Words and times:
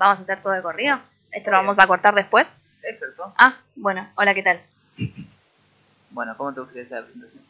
¿Vamos 0.00 0.18
a 0.18 0.22
hacer 0.22 0.40
todo 0.40 0.54
de 0.54 0.62
corrido? 0.62 0.98
¿Esto 1.30 1.50
lo 1.50 1.58
vamos 1.58 1.78
a 1.78 1.86
cortar 1.86 2.14
después? 2.14 2.48
Exacto. 2.82 3.34
Ah, 3.38 3.58
bueno, 3.76 4.08
hola, 4.14 4.34
¿qué 4.34 4.42
tal? 4.42 4.60
Bueno, 6.12 6.36
¿cómo 6.36 6.52
te 6.52 6.58
gustaría 6.58 6.82
hacer 6.82 6.98
la 6.98 7.04
presentación? 7.04 7.44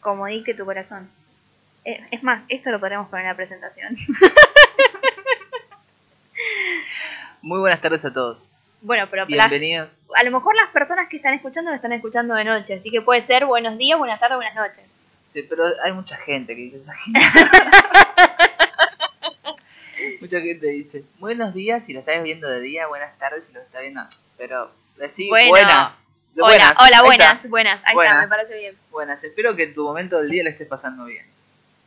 Como 0.00 0.26
di 0.26 0.42
que 0.42 0.52
tu 0.52 0.64
corazón. 0.64 1.08
Eh, 1.84 2.04
es 2.10 2.20
más, 2.24 2.42
esto 2.48 2.72
lo 2.72 2.80
podremos 2.80 3.08
poner 3.08 3.24
en 3.26 3.30
la 3.30 3.36
presentación. 3.36 3.96
Muy 7.42 7.60
buenas 7.60 7.80
tardes 7.80 8.04
a 8.04 8.12
todos. 8.12 8.38
bueno, 8.80 9.06
pero 9.10 9.26
Bienvenidos. 9.26 9.88
a 10.16 10.24
lo 10.24 10.32
mejor 10.32 10.56
las 10.60 10.70
personas 10.72 11.08
que 11.08 11.18
están 11.18 11.34
escuchando 11.34 11.70
lo 11.70 11.76
están 11.76 11.92
escuchando 11.92 12.34
de 12.34 12.42
noche, 12.44 12.74
así 12.74 12.90
que 12.90 13.00
puede 13.00 13.20
ser 13.20 13.46
buenos 13.46 13.78
días, 13.78 13.96
buenas 13.96 14.18
tardes, 14.18 14.38
buenas 14.38 14.56
noches. 14.56 14.84
Sí, 15.32 15.46
pero 15.48 15.62
hay 15.84 15.92
mucha 15.92 16.16
gente 16.16 16.56
que 16.56 16.62
dice 16.62 16.78
esa 16.78 16.94
gente. 16.94 17.20
mucha 20.22 20.40
gente 20.40 20.68
dice 20.68 21.04
buenos 21.18 21.52
días 21.52 21.84
si 21.84 21.92
lo 21.92 21.98
estás 22.00 22.22
viendo 22.22 22.48
de 22.48 22.60
día, 22.60 22.86
buenas 22.86 23.18
tardes 23.18 23.46
si 23.46 23.52
lo 23.52 23.60
estás 23.60 23.82
viendo. 23.82 24.00
Pero 24.38 24.70
decí 24.96 25.28
Bueno. 25.28 25.48
buenas. 25.50 26.06
Hola, 26.34 26.46
Buenas. 26.46 26.72
hola, 26.78 26.96
Ahí 26.98 27.04
buenas, 27.04 27.34
está. 27.36 27.48
buenas. 27.48 27.76
Ahí 27.80 27.82
está, 27.82 27.94
Buenas. 27.94 28.22
me 28.22 28.28
parece 28.28 28.58
bien. 28.58 28.76
Buenas. 28.90 29.22
Espero 29.24 29.54
que 29.54 29.64
en 29.64 29.74
tu 29.74 29.84
momento 29.84 30.18
del 30.18 30.30
día 30.30 30.44
le 30.44 30.50
estés 30.50 30.66
pasando 30.68 31.04
bien. 31.04 31.26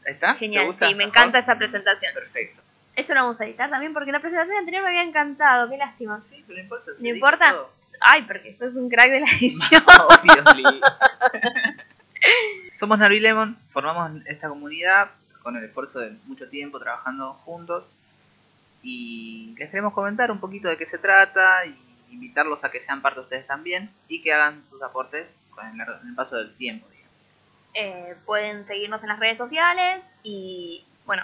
¿Ahí 0.06 0.14
está? 0.14 0.34
¿Te 0.34 0.40
Genial, 0.40 0.66
gusta? 0.68 0.88
sí, 0.88 0.94
me 0.94 1.06
encanta 1.06 1.40
esa 1.40 1.58
presentación. 1.58 2.14
Perfecto. 2.14 2.62
Esto 2.96 3.14
lo 3.16 3.22
vamos 3.22 3.42
a 3.42 3.46
editar 3.46 3.70
también 3.72 3.92
porque 3.94 4.12
la 4.12 4.20
presentación 4.20 4.58
anterior 4.58 4.84
me 4.84 4.90
había 4.90 5.02
encantado, 5.04 5.68
qué 5.70 5.78
lástima. 5.78 6.22
Sí, 6.30 6.44
pero 6.46 6.58
no 6.58 6.64
importa. 6.64 6.92
¿No 7.00 7.08
importa? 7.10 7.52
todo. 7.52 7.72
Ay, 8.02 8.22
porque 8.24 8.54
sos 8.54 8.76
un 8.76 8.88
crack 8.90 9.10
de 9.10 9.20
la 9.22 9.28
edición. 9.40 9.84
Obviously. 10.10 10.82
Somos 12.78 13.00
Narvi 13.00 13.20
Lemon, 13.20 13.58
formamos 13.72 14.12
esta 14.28 14.48
comunidad 14.50 15.10
con 15.42 15.56
el 15.56 15.64
esfuerzo 15.64 16.00
de 16.00 16.12
mucho 16.26 16.48
tiempo 16.50 16.80
trabajando 16.80 17.34
juntos 17.46 17.84
y 18.86 19.56
les 19.58 19.72
queremos 19.72 19.94
comentar 19.94 20.30
un 20.30 20.40
poquito 20.40 20.70
de 20.70 20.78
qué 20.78 20.86
se 20.86 21.00
trata 21.00 21.66
y 21.66 21.76
invitarlos 22.12 22.64
a 22.64 22.70
que 22.70 22.80
sean 22.80 23.02
parte 23.02 23.20
de 23.20 23.24
ustedes 23.24 23.48
también 23.48 23.90
y 24.08 24.22
que 24.22 24.32
hagan 24.32 24.64
sus 24.70 24.82
aportes 24.84 25.28
con 25.50 25.66
el, 25.66 26.16
paso 26.16 26.38
del 26.38 26.56
tiempo. 26.56 26.86
Eh, 27.74 28.16
pueden 28.26 28.66
seguirnos 28.68 29.02
en 29.02 29.10
las 29.10 29.20
redes 29.20 29.40
sociales 29.40 30.04
y 30.22 30.86
bueno, 31.06 31.24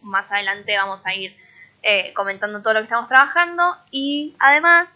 más 0.00 0.32
adelante 0.32 0.74
vamos 0.76 1.06
a 1.06 1.14
ir 1.14 1.36
eh, 1.82 2.14
comentando 2.14 2.62
todo 2.62 2.72
lo 2.72 2.80
que 2.80 2.84
estamos 2.84 3.08
trabajando 3.08 3.76
y 3.90 4.34
además 4.38 4.88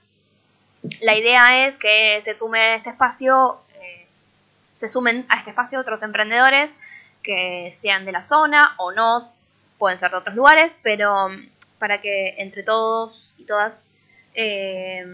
la 1.03 1.17
idea 1.17 1.67
es 1.67 1.77
que 1.77 2.23
se 2.25 2.33
sume 2.33 2.77
este 2.77 2.91
espacio, 2.91 3.61
eh, 3.75 4.07
se 4.79 4.89
sumen 4.89 5.27
a 5.29 5.41
este 5.41 5.51
espacio 5.51 5.79
otros 5.79 6.03
emprendedores 6.03 6.71
que 7.23 7.75
sean 7.77 8.07
de 8.07 8.13
la 8.13 8.23
zona 8.23 8.75
o 8.79 8.91
no, 8.93 9.31
pueden 9.79 9.99
ser 9.99 10.13
de 10.13 10.17
otros 10.17 10.35
lugares, 10.35 10.73
pero 10.83 11.29
para 11.79 12.01
que 12.01 12.35
entre 12.39 12.63
todos 12.63 13.35
y 13.39 13.45
todas 13.45 13.81
eh, 14.35 15.05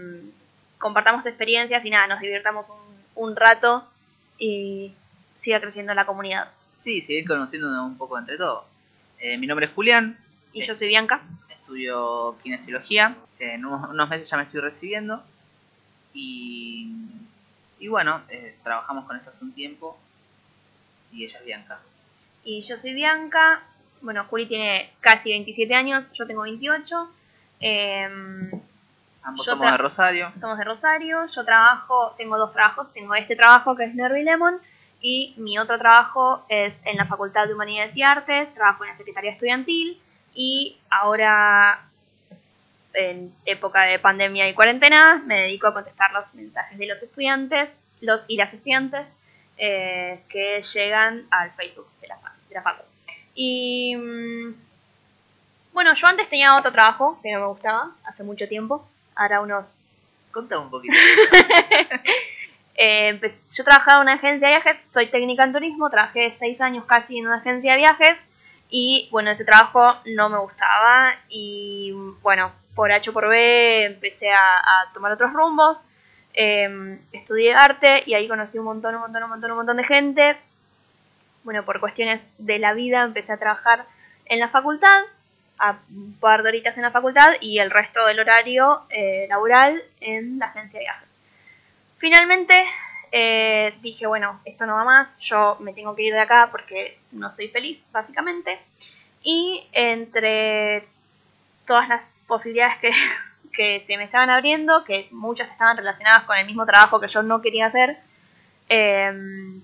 compartamos 0.79 1.25
experiencias 1.25 1.83
y 1.85 1.89
nada, 1.89 2.07
nos 2.07 2.19
divirtamos 2.21 2.65
un, 2.69 3.23
un 3.29 3.35
rato 3.35 3.87
y 4.37 4.93
siga 5.35 5.59
creciendo 5.61 5.93
la 5.93 6.05
comunidad. 6.05 6.49
Sí, 6.79 7.01
seguir 7.01 7.25
conociéndonos 7.27 7.85
un 7.85 7.97
poco 7.97 8.17
entre 8.19 8.37
todos. 8.37 8.65
Eh, 9.19 9.37
mi 9.37 9.47
nombre 9.47 9.67
es 9.67 9.71
Julián, 9.73 10.17
Y 10.51 10.61
Eh. 10.61 10.65
yo 10.65 10.75
soy 10.75 10.87
Bianca. 10.87 11.21
estudio 11.49 12.37
kinesiología, 12.43 13.15
en 13.39 13.65
unos, 13.65 13.89
unos 13.89 14.09
meses 14.09 14.29
ya 14.29 14.37
me 14.37 14.43
estoy 14.43 14.59
recibiendo 14.59 15.23
y, 16.13 16.91
y 17.79 17.87
bueno, 17.87 18.21
eh, 18.29 18.55
trabajamos 18.63 19.05
con 19.05 19.15
esto 19.17 19.29
hace 19.29 19.43
un 19.43 19.53
tiempo 19.53 19.97
y 21.11 21.23
ella 21.25 21.39
es 21.39 21.45
Bianca. 21.45 21.79
Y 22.43 22.61
yo 22.63 22.77
soy 22.77 22.93
Bianca. 22.93 23.63
Bueno, 24.03 24.25
Juli 24.29 24.45
tiene 24.45 24.91
casi 25.01 25.29
27 25.31 25.73
años, 25.73 26.05
yo 26.13 26.27
tengo 26.27 26.43
28. 26.43 27.09
Em, 27.59 28.51
Ambos 29.23 29.45
somos 29.45 29.71
de 29.71 29.77
Rosario. 29.77 30.31
somos 30.39 30.57
de 30.57 30.63
Rosario. 30.65 31.25
Yo 31.27 31.45
trabajo, 31.45 32.13
tengo 32.17 32.37
dos 32.37 32.53
trabajos. 32.53 32.91
Tengo 32.93 33.15
este 33.15 33.35
trabajo 33.35 33.75
que 33.75 33.85
es 33.85 33.95
Nervi 33.95 34.23
Lemon. 34.23 34.59
Y 35.01 35.33
mi 35.37 35.57
otro 35.57 35.77
trabajo 35.77 36.45
es 36.49 36.73
en 36.85 36.97
la 36.97 37.05
Facultad 37.05 37.47
de 37.47 37.53
Humanidades 37.53 37.95
y 37.97 38.03
Artes. 38.03 38.53
Trabajo 38.53 38.83
en 38.83 38.91
la 38.91 38.97
Secretaría 38.97 39.31
Estudiantil. 39.31 39.99
Y 40.35 40.77
ahora, 40.89 41.81
en 42.93 43.33
época 43.45 43.83
de 43.83 43.99
pandemia 43.99 44.49
y 44.49 44.53
cuarentena, 44.53 45.23
me 45.25 45.41
dedico 45.41 45.67
a 45.67 45.73
contestar 45.73 46.11
los 46.11 46.33
mensajes 46.35 46.77
de 46.77 46.87
los 46.87 47.01
estudiantes 47.01 47.69
los 48.03 48.21
y 48.27 48.37
las 48.37 48.53
estudiantes 48.53 49.07
eh, 49.57 50.19
que 50.29 50.61
llegan 50.73 51.25
al 51.31 51.51
Facebook 51.51 51.87
de 52.01 52.07
la, 52.09 52.17
de 52.49 52.55
la 52.55 52.61
facu. 52.61 52.83
Y 53.35 53.95
mm, 53.95 54.55
bueno, 55.73 55.93
yo 55.93 56.07
antes 56.07 56.29
tenía 56.29 56.55
otro 56.55 56.71
trabajo 56.71 57.19
que 57.21 57.31
no 57.31 57.39
me 57.39 57.47
gustaba 57.47 57.91
hace 58.05 58.23
mucho 58.23 58.47
tiempo. 58.47 58.87
Ahora 59.15 59.41
unos 59.41 59.75
Contame 60.33 60.63
un 60.63 60.71
poquito. 60.71 60.95
eh, 62.75 63.21
yo 63.55 63.63
trabajaba 63.63 63.97
en 63.97 64.01
una 64.01 64.13
agencia 64.13 64.47
de 64.47 64.55
viajes, 64.55 64.77
soy 64.91 65.05
técnica 65.05 65.43
en 65.43 65.53
turismo, 65.53 65.91
trabajé 65.91 66.31
seis 66.31 66.59
años 66.59 66.85
casi 66.85 67.19
en 67.19 67.27
una 67.27 67.35
agencia 67.35 67.73
de 67.73 67.77
viajes 67.77 68.17
y 68.67 69.07
bueno, 69.11 69.29
ese 69.29 69.45
trabajo 69.45 69.99
no 70.07 70.29
me 70.29 70.39
gustaba 70.39 71.13
y 71.29 71.93
bueno, 72.23 72.51
por 72.73 72.91
H 72.91 73.11
o 73.11 73.13
por 73.13 73.29
B 73.29 73.85
empecé 73.85 74.31
a, 74.31 74.57
a 74.57 74.91
tomar 74.91 75.11
otros 75.11 75.31
rumbos, 75.31 75.77
eh, 76.33 76.97
estudié 77.11 77.53
arte 77.53 78.01
y 78.07 78.15
ahí 78.15 78.27
conocí 78.27 78.57
un 78.57 78.65
montón, 78.65 78.95
un 78.95 79.01
montón, 79.01 79.21
un 79.21 79.29
montón, 79.29 79.51
un 79.51 79.57
montón 79.57 79.77
de 79.77 79.83
gente. 79.83 80.37
Bueno, 81.43 81.65
por 81.65 81.79
cuestiones 81.79 82.29
de 82.37 82.59
la 82.59 82.73
vida 82.73 83.03
empecé 83.03 83.33
a 83.33 83.37
trabajar 83.37 83.85
en 84.25 84.39
la 84.39 84.49
facultad, 84.49 85.03
a 85.59 85.77
un 85.89 86.17
par 86.19 86.43
de 86.43 86.49
horitas 86.49 86.77
en 86.77 86.83
la 86.83 86.91
facultad 86.91 87.33
y 87.41 87.59
el 87.59 87.71
resto 87.71 88.05
del 88.05 88.19
horario 88.19 88.81
eh, 88.89 89.27
laboral 89.29 89.81
en 89.99 90.39
la 90.39 90.47
agencia 90.47 90.79
de 90.79 90.85
viajes. 90.85 91.15
Finalmente 91.97 92.65
eh, 93.11 93.75
dije, 93.81 94.07
bueno, 94.07 94.41
esto 94.43 94.65
no 94.65 94.73
va 94.73 94.83
más, 94.83 95.19
yo 95.19 95.57
me 95.59 95.73
tengo 95.73 95.95
que 95.95 96.01
ir 96.01 96.13
de 96.13 96.21
acá 96.21 96.49
porque 96.51 96.97
no 97.11 97.31
soy 97.31 97.47
feliz, 97.49 97.79
básicamente. 97.91 98.59
Y 99.21 99.67
entre 99.71 100.87
todas 101.67 101.87
las 101.87 102.11
posibilidades 102.27 102.77
que, 102.79 102.91
que 103.53 103.83
se 103.85 103.97
me 103.97 104.05
estaban 104.05 104.29
abriendo, 104.29 104.83
que 104.83 105.07
muchas 105.11 105.49
estaban 105.51 105.77
relacionadas 105.77 106.23
con 106.23 106.37
el 106.37 106.45
mismo 106.47 106.65
trabajo 106.65 106.99
que 106.99 107.07
yo 107.07 107.21
no 107.21 107.41
quería 107.41 107.67
hacer, 107.67 107.97
em, 108.67 109.61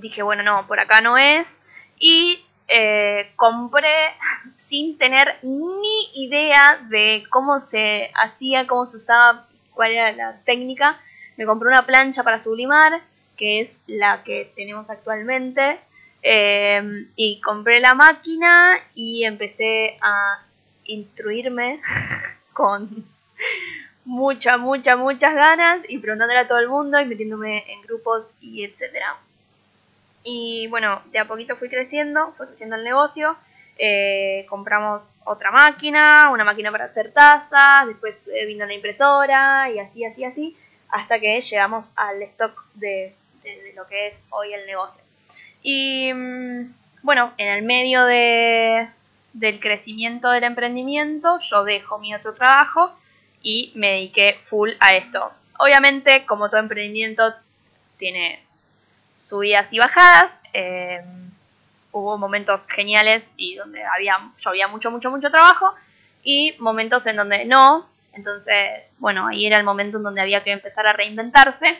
dije, 0.00 0.22
bueno, 0.22 0.42
no, 0.42 0.66
por 0.66 0.80
acá 0.80 1.00
no 1.00 1.18
es. 1.18 1.62
Y 1.98 2.44
eh, 2.68 3.32
compré 3.36 4.14
sin 4.56 4.98
tener 4.98 5.38
ni 5.42 6.10
idea 6.14 6.78
de 6.88 7.24
cómo 7.30 7.60
se 7.60 8.10
hacía, 8.14 8.66
cómo 8.66 8.86
se 8.86 8.96
usaba, 8.98 9.46
cuál 9.74 9.92
era 9.92 10.12
la 10.12 10.40
técnica. 10.44 11.00
Me 11.36 11.46
compré 11.46 11.68
una 11.68 11.86
plancha 11.86 12.22
para 12.22 12.38
sublimar, 12.38 13.00
que 13.36 13.60
es 13.60 13.82
la 13.86 14.22
que 14.24 14.52
tenemos 14.56 14.90
actualmente. 14.90 15.78
eh, 16.22 17.06
y 17.16 17.40
compré 17.40 17.80
la 17.80 17.94
máquina 17.94 18.78
y 18.94 19.24
empecé 19.24 19.96
a 20.02 20.42
instruirme 20.84 21.80
con 22.52 23.06
mucha, 24.04 24.58
mucha, 24.58 24.96
muchas 24.96 25.34
ganas 25.34 25.80
y 25.88 25.98
preguntándole 25.98 26.40
a 26.40 26.48
todo 26.48 26.58
el 26.58 26.68
mundo 26.68 27.00
y 27.00 27.06
metiéndome 27.06 27.64
en 27.72 27.82
grupos 27.82 28.24
y 28.40 28.64
etcétera. 28.64 29.16
Y 30.22 30.66
bueno, 30.68 31.02
de 31.12 31.18
a 31.18 31.26
poquito 31.26 31.56
fui 31.56 31.68
creciendo, 31.68 32.32
fue 32.36 32.46
creciendo 32.48 32.76
el 32.76 32.84
negocio. 32.84 33.36
eh, 33.82 34.44
compramos 34.50 35.02
otra 35.24 35.50
máquina, 35.50 36.28
una 36.30 36.44
máquina 36.44 36.70
para 36.70 36.84
hacer 36.86 37.12
tazas, 37.12 37.86
después 37.86 38.28
eh, 38.28 38.44
vino 38.46 38.66
la 38.66 38.74
impresora 38.74 39.70
y 39.70 39.78
así, 39.78 40.04
así, 40.04 40.22
así, 40.24 40.56
hasta 40.90 41.18
que 41.18 41.40
llegamos 41.40 41.92
al 41.96 42.20
stock 42.22 42.62
de, 42.74 43.14
de- 43.42 43.62
de 43.62 43.72
lo 43.74 43.86
que 43.86 44.08
es 44.08 44.16
hoy 44.30 44.52
el 44.52 44.66
negocio. 44.66 45.02
Y 45.62 46.12
mm, 46.12 46.74
bueno, 47.02 47.32
en 47.38 47.48
el 47.48 47.62
medio 47.62 48.04
de, 48.04 48.86
del 49.32 49.60
crecimiento 49.60 50.30
del 50.30 50.44
emprendimiento, 50.44 51.38
yo 51.40 51.64
dejo 51.64 51.98
mi 51.98 52.14
otro 52.14 52.34
trabajo 52.34 52.92
y 53.42 53.72
me 53.76 53.92
dediqué 53.92 54.38
full 54.48 54.72
a 54.80 54.90
esto. 54.96 55.30
Obviamente, 55.58 56.26
como 56.26 56.48
todo 56.50 56.60
emprendimiento, 56.60 57.32
tiene 57.98 58.42
subidas 59.30 59.72
y 59.72 59.78
bajadas. 59.78 60.32
eh, 60.52 61.02
hubo 61.92 62.18
momentos 62.18 62.60
geniales 62.68 63.24
y 63.36 63.56
donde 63.56 63.82
había, 63.84 64.16
había 64.44 64.68
mucho, 64.68 64.90
mucho, 64.90 65.10
mucho 65.10 65.30
trabajo 65.30 65.74
y 66.22 66.54
momentos 66.58 67.06
en 67.06 67.16
donde 67.16 67.44
no. 67.44 67.86
Entonces, 68.12 68.94
bueno, 68.98 69.28
ahí 69.28 69.46
era 69.46 69.56
el 69.56 69.64
momento 69.64 69.96
en 69.98 70.02
donde 70.02 70.20
había 70.20 70.42
que 70.42 70.52
empezar 70.52 70.86
a 70.86 70.92
reinventarse. 70.92 71.78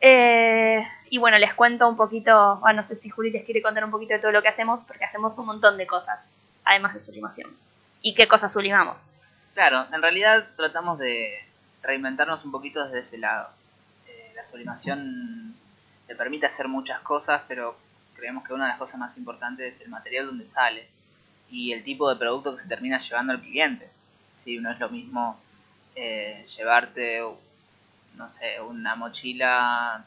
Eh, 0.00 0.86
y 1.10 1.18
bueno, 1.18 1.38
les 1.38 1.54
cuento 1.54 1.88
un 1.88 1.96
poquito, 1.96 2.56
bueno, 2.56 2.78
no 2.78 2.82
sé 2.82 2.96
si 2.96 3.08
Juli 3.08 3.30
les 3.30 3.44
quiere 3.44 3.62
contar 3.62 3.84
un 3.84 3.90
poquito 3.90 4.14
de 4.14 4.20
todo 4.20 4.32
lo 4.32 4.42
que 4.42 4.48
hacemos, 4.48 4.82
porque 4.84 5.04
hacemos 5.04 5.38
un 5.38 5.46
montón 5.46 5.76
de 5.76 5.86
cosas, 5.86 6.18
además 6.64 6.94
de 6.94 7.00
sublimación. 7.00 7.50
¿Y 8.02 8.14
qué 8.14 8.26
cosas 8.26 8.52
sublimamos? 8.52 9.06
Claro, 9.54 9.86
en 9.92 10.02
realidad 10.02 10.48
tratamos 10.56 10.98
de 10.98 11.38
reinventarnos 11.82 12.44
un 12.44 12.50
poquito 12.50 12.84
desde 12.84 13.00
ese 13.00 13.18
lado. 13.18 13.48
Eh, 14.08 14.32
la 14.34 14.44
sublimación 14.46 15.54
te 16.06 16.14
permite 16.14 16.46
hacer 16.46 16.68
muchas 16.68 17.00
cosas, 17.00 17.42
pero 17.48 17.76
creemos 18.14 18.44
que 18.44 18.54
una 18.54 18.64
de 18.64 18.70
las 18.70 18.78
cosas 18.78 18.98
más 18.98 19.16
importantes 19.16 19.74
es 19.74 19.80
el 19.80 19.88
material 19.88 20.26
donde 20.26 20.46
sale 20.46 20.88
y 21.50 21.72
el 21.72 21.84
tipo 21.84 22.08
de 22.08 22.16
producto 22.16 22.54
que 22.54 22.62
se 22.62 22.68
termina 22.68 22.98
llevando 22.98 23.32
al 23.32 23.40
cliente. 23.40 23.88
Sí, 24.44 24.58
no 24.58 24.70
es 24.70 24.80
lo 24.80 24.88
mismo 24.88 25.38
eh, 25.94 26.44
llevarte, 26.56 27.20
no 28.16 28.28
sé, 28.30 28.60
una 28.60 28.96
mochila 28.96 30.04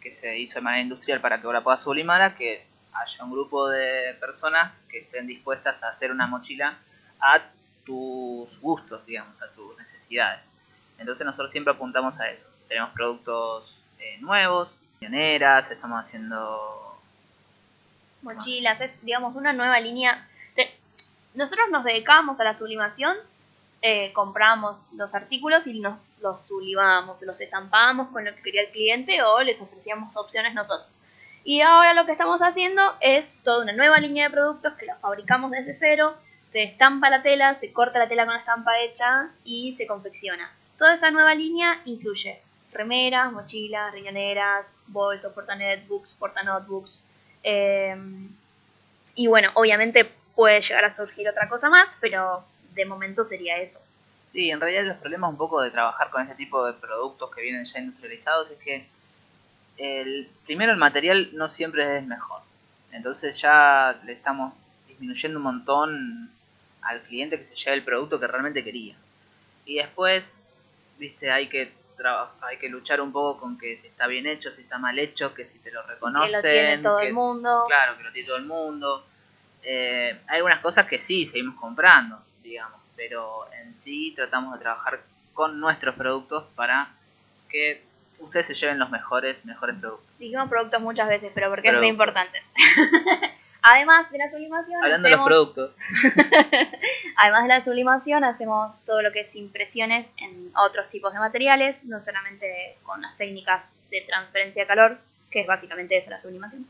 que 0.00 0.10
se 0.10 0.38
hizo 0.38 0.56
de 0.56 0.60
manera 0.62 0.82
industrial 0.82 1.20
para 1.20 1.40
que 1.40 1.46
ahora 1.46 1.62
puedas 1.62 1.82
sublimar 1.82 2.20
a 2.20 2.34
que 2.34 2.66
haya 2.92 3.24
un 3.24 3.30
grupo 3.30 3.68
de 3.68 4.14
personas 4.20 4.84
que 4.90 4.98
estén 4.98 5.26
dispuestas 5.26 5.82
a 5.82 5.88
hacer 5.88 6.10
una 6.10 6.26
mochila 6.26 6.76
a 7.20 7.40
tus 7.86 8.60
gustos, 8.60 9.06
digamos, 9.06 9.40
a 9.40 9.48
tus 9.52 9.78
necesidades. 9.78 10.40
Entonces 10.98 11.24
nosotros 11.24 11.52
siempre 11.52 11.72
apuntamos 11.72 12.18
a 12.20 12.28
eso. 12.30 12.46
Tenemos 12.68 12.90
productos 12.90 13.76
eh, 13.98 14.18
nuevos, 14.20 14.81
pioneras, 15.02 15.68
estamos 15.68 16.04
haciendo 16.04 16.96
mochilas, 18.22 18.80
es 18.80 18.92
digamos 19.02 19.34
una 19.34 19.52
nueva 19.52 19.80
línea. 19.80 20.28
Nosotros 21.34 21.70
nos 21.72 21.82
dedicamos 21.82 22.38
a 22.38 22.44
la 22.44 22.56
sublimación, 22.56 23.16
eh, 23.80 24.12
compramos 24.12 24.80
los 24.94 25.12
artículos 25.12 25.66
y 25.66 25.80
nos 25.80 25.98
los 26.20 26.46
sublimamos, 26.46 27.20
los 27.22 27.40
estampábamos 27.40 28.10
con 28.10 28.24
lo 28.24 28.32
que 28.36 28.42
quería 28.42 28.62
el 28.62 28.70
cliente 28.70 29.24
o 29.24 29.42
les 29.42 29.60
ofrecíamos 29.60 30.14
opciones 30.14 30.54
nosotros. 30.54 31.00
Y 31.42 31.62
ahora 31.62 31.94
lo 31.94 32.06
que 32.06 32.12
estamos 32.12 32.40
haciendo 32.40 32.94
es 33.00 33.26
toda 33.42 33.64
una 33.64 33.72
nueva 33.72 33.98
línea 33.98 34.28
de 34.28 34.34
productos 34.34 34.74
que 34.74 34.86
los 34.86 34.98
fabricamos 34.98 35.50
desde 35.50 35.76
cero, 35.80 36.14
se 36.52 36.62
estampa 36.62 37.10
la 37.10 37.22
tela, 37.22 37.58
se 37.58 37.72
corta 37.72 37.98
la 37.98 38.08
tela 38.08 38.24
con 38.24 38.34
la 38.34 38.40
estampa 38.40 38.78
hecha 38.78 39.30
y 39.42 39.74
se 39.74 39.88
confecciona. 39.88 40.52
Toda 40.78 40.94
esa 40.94 41.10
nueva 41.10 41.34
línea 41.34 41.80
incluye 41.86 42.40
remeras, 42.72 43.32
mochilas, 43.32 43.92
riñoneras, 43.92 44.70
bolsos, 44.86 45.32
porta 45.32 45.54
netbooks, 45.54 46.08
porta 46.18 46.42
notebooks. 46.42 47.02
Eh, 47.42 47.96
y 49.14 49.26
bueno, 49.26 49.50
obviamente 49.54 50.10
puede 50.34 50.62
llegar 50.62 50.84
a 50.84 50.94
surgir 50.94 51.28
otra 51.28 51.48
cosa 51.48 51.68
más, 51.68 51.96
pero 52.00 52.44
de 52.74 52.84
momento 52.84 53.24
sería 53.24 53.58
eso. 53.58 53.80
Sí, 54.32 54.50
en 54.50 54.60
realidad 54.60 54.84
los 54.84 54.96
problemas 54.96 55.30
un 55.30 55.36
poco 55.36 55.60
de 55.60 55.70
trabajar 55.70 56.10
con 56.10 56.22
este 56.22 56.34
tipo 56.34 56.64
de 56.64 56.72
productos 56.72 57.30
que 57.34 57.42
vienen 57.42 57.66
ya 57.66 57.80
industrializados 57.80 58.50
es 58.50 58.58
que 58.58 58.86
el, 59.76 60.28
primero 60.46 60.72
el 60.72 60.78
material 60.78 61.30
no 61.34 61.48
siempre 61.48 61.98
es 61.98 62.06
mejor. 62.06 62.40
Entonces 62.92 63.38
ya 63.40 64.00
le 64.04 64.12
estamos 64.12 64.54
disminuyendo 64.88 65.38
un 65.38 65.44
montón 65.44 66.30
al 66.80 67.02
cliente 67.02 67.38
que 67.38 67.44
se 67.44 67.54
lleve 67.56 67.76
el 67.76 67.84
producto 67.84 68.18
que 68.18 68.26
realmente 68.26 68.64
quería. 68.64 68.96
Y 69.66 69.76
después, 69.76 70.38
viste, 70.98 71.30
hay 71.30 71.48
que 71.48 71.72
hay 72.40 72.56
que 72.58 72.68
luchar 72.68 73.00
un 73.00 73.12
poco 73.12 73.40
con 73.40 73.58
que 73.58 73.76
si 73.76 73.86
está 73.88 74.06
bien 74.06 74.26
hecho, 74.26 74.50
si 74.52 74.62
está 74.62 74.78
mal 74.78 74.98
hecho, 74.98 75.34
que 75.34 75.44
si 75.44 75.58
te 75.60 75.70
lo 75.70 75.82
reconocen. 75.82 76.28
Que 76.28 76.36
lo 76.36 76.42
tiene 76.42 76.78
todo 76.78 77.00
el 77.00 77.12
mundo. 77.12 77.64
Claro, 77.68 77.96
que 77.96 78.04
lo 78.04 78.12
tiene 78.12 78.26
todo 78.26 78.36
el 78.36 78.46
mundo. 78.46 79.06
Eh, 79.62 80.18
hay 80.26 80.36
algunas 80.36 80.60
cosas 80.60 80.86
que 80.86 81.00
sí 81.00 81.24
seguimos 81.24 81.58
comprando, 81.60 82.18
digamos, 82.42 82.80
pero 82.96 83.46
en 83.52 83.74
sí 83.74 84.12
tratamos 84.16 84.54
de 84.54 84.60
trabajar 84.60 85.00
con 85.34 85.60
nuestros 85.60 85.94
productos 85.94 86.44
para 86.54 86.90
que 87.48 87.82
ustedes 88.18 88.46
se 88.46 88.54
lleven 88.54 88.78
los 88.78 88.90
mejores, 88.90 89.44
mejores 89.44 89.76
productos. 89.78 90.06
Dijimos 90.18 90.48
productos 90.48 90.80
muchas 90.80 91.08
veces, 91.08 91.30
pero 91.34 91.50
porque 91.50 91.68
es 91.68 91.74
muy 91.74 91.88
importante. 91.88 92.42
Además 93.62 94.10
de 94.10 94.18
la 94.18 94.30
sublimación. 94.30 94.82
Hablando 94.82 95.08
de 95.08 95.16
los 95.16 95.24
productos. 95.24 95.70
Además 97.16 97.42
de 97.42 97.48
la 97.48 97.64
sublimación, 97.64 98.24
hacemos 98.24 98.84
todo 98.84 99.02
lo 99.02 99.12
que 99.12 99.20
es 99.20 99.34
impresiones 99.36 100.12
en 100.18 100.50
otros 100.56 100.88
tipos 100.90 101.12
de 101.12 101.20
materiales, 101.20 101.76
no 101.84 102.04
solamente 102.04 102.76
con 102.82 103.00
las 103.00 103.16
técnicas 103.16 103.64
de 103.90 104.00
transferencia 104.00 104.62
de 104.62 104.66
calor, 104.66 104.98
que 105.30 105.42
es 105.42 105.46
básicamente 105.46 105.96
eso, 105.96 106.10
la 106.10 106.18
sublimación. 106.18 106.66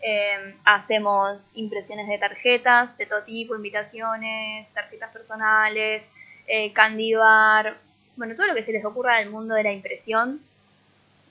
Eh, 0.00 0.56
hacemos 0.64 1.40
impresiones 1.54 2.08
de 2.08 2.18
tarjetas 2.18 2.98
de 2.98 3.06
todo 3.06 3.22
tipo, 3.22 3.54
invitaciones, 3.54 4.68
tarjetas 4.74 5.12
personales, 5.12 6.02
eh, 6.46 6.72
candy 6.72 7.14
bar, 7.14 7.76
bueno, 8.16 8.34
todo 8.34 8.46
lo 8.46 8.54
que 8.54 8.62
se 8.62 8.72
les 8.72 8.84
ocurra 8.84 9.18
del 9.18 9.30
mundo 9.30 9.54
de 9.54 9.62
la 9.62 9.72
impresión, 9.72 10.40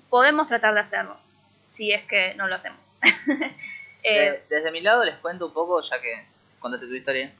podemos 0.10 0.48
tratar 0.48 0.74
de 0.74 0.80
hacerlo, 0.80 1.18
si 1.72 1.92
es 1.92 2.04
que 2.06 2.34
no 2.36 2.48
lo 2.48 2.56
hacemos. 2.56 2.80
Eh, 4.04 4.44
desde 4.50 4.72
mi 4.72 4.82
lado 4.82 5.04
les 5.04 5.16
cuento 5.18 5.48
un 5.48 5.54
poco, 5.54 5.82
ya 5.82 6.00
que 6.02 6.26
contaste 6.60 6.88
tu 6.88 6.94
historia. 6.94 7.32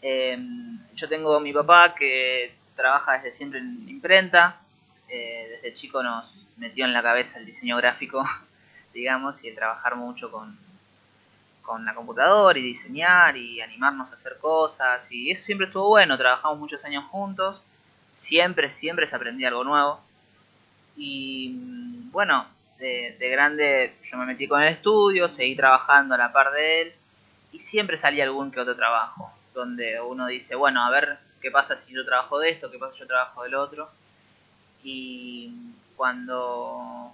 Em, 0.00 0.78
yo 0.94 1.08
tengo 1.08 1.36
a 1.36 1.40
mi 1.40 1.52
papá 1.52 1.94
que 1.94 2.54
trabaja 2.76 3.14
desde 3.14 3.32
siempre 3.32 3.58
en 3.58 3.88
imprenta. 3.88 4.60
Eh, 5.08 5.48
desde 5.50 5.74
chico 5.74 6.02
nos 6.02 6.32
metió 6.56 6.84
en 6.84 6.92
la 6.92 7.02
cabeza 7.02 7.38
el 7.38 7.46
diseño 7.46 7.76
gráfico, 7.76 8.22
digamos, 8.94 9.42
y 9.42 9.48
el 9.48 9.54
trabajar 9.54 9.96
mucho 9.96 10.30
con, 10.30 10.56
con 11.62 11.84
la 11.84 11.94
computadora 11.94 12.58
y 12.58 12.62
diseñar 12.62 13.36
y 13.36 13.60
animarnos 13.60 14.10
a 14.10 14.14
hacer 14.14 14.38
cosas. 14.38 15.10
Y 15.10 15.30
eso 15.30 15.44
siempre 15.44 15.66
estuvo 15.66 15.88
bueno, 15.88 16.16
trabajamos 16.16 16.58
muchos 16.58 16.84
años 16.84 17.04
juntos. 17.10 17.60
Siempre, 18.14 18.70
siempre 18.70 19.06
se 19.06 19.16
aprendía 19.16 19.48
algo 19.48 19.64
nuevo. 19.64 20.00
Y 20.96 21.50
mm, 21.50 22.10
bueno, 22.12 22.46
de, 22.78 23.28
grande 23.30 23.96
yo 24.10 24.16
me 24.16 24.26
metí 24.26 24.46
con 24.46 24.62
el 24.62 24.68
estudio, 24.68 25.28
seguí 25.28 25.56
trabajando 25.56 26.14
a 26.14 26.18
la 26.18 26.32
par 26.32 26.52
de 26.52 26.82
él 26.82 26.92
y 27.52 27.58
siempre 27.58 27.96
salía 27.96 28.24
algún 28.24 28.50
que 28.50 28.60
otro 28.60 28.76
trabajo, 28.76 29.32
donde 29.54 30.00
uno 30.00 30.26
dice, 30.26 30.54
bueno, 30.54 30.84
a 30.84 30.90
ver 30.90 31.18
qué 31.40 31.50
pasa 31.50 31.76
si 31.76 31.94
yo 31.94 32.04
trabajo 32.04 32.38
de 32.38 32.50
esto, 32.50 32.70
qué 32.70 32.78
pasa 32.78 32.92
si 32.92 33.00
yo 33.00 33.06
trabajo 33.06 33.42
del 33.42 33.54
otro. 33.54 33.90
Y 34.82 35.52
cuando 35.96 37.12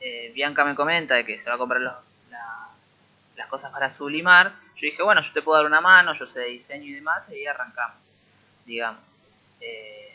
eh, 0.00 0.32
Bianca 0.34 0.64
me 0.64 0.74
comenta 0.74 1.14
de 1.14 1.24
que 1.24 1.38
se 1.38 1.48
va 1.48 1.56
a 1.56 1.58
comprar 1.58 1.80
las 1.80 3.48
cosas 3.48 3.72
para 3.72 3.90
sublimar, 3.90 4.52
yo 4.76 4.86
dije, 4.86 5.02
bueno, 5.02 5.22
yo 5.22 5.32
te 5.32 5.42
puedo 5.42 5.58
dar 5.58 5.66
una 5.66 5.80
mano, 5.80 6.14
yo 6.14 6.26
sé 6.26 6.40
de 6.40 6.46
diseño 6.46 6.86
y 6.86 6.92
demás, 6.92 7.22
y 7.30 7.46
arrancamos, 7.46 7.96
digamos. 8.66 9.02
Eh, 9.60 10.14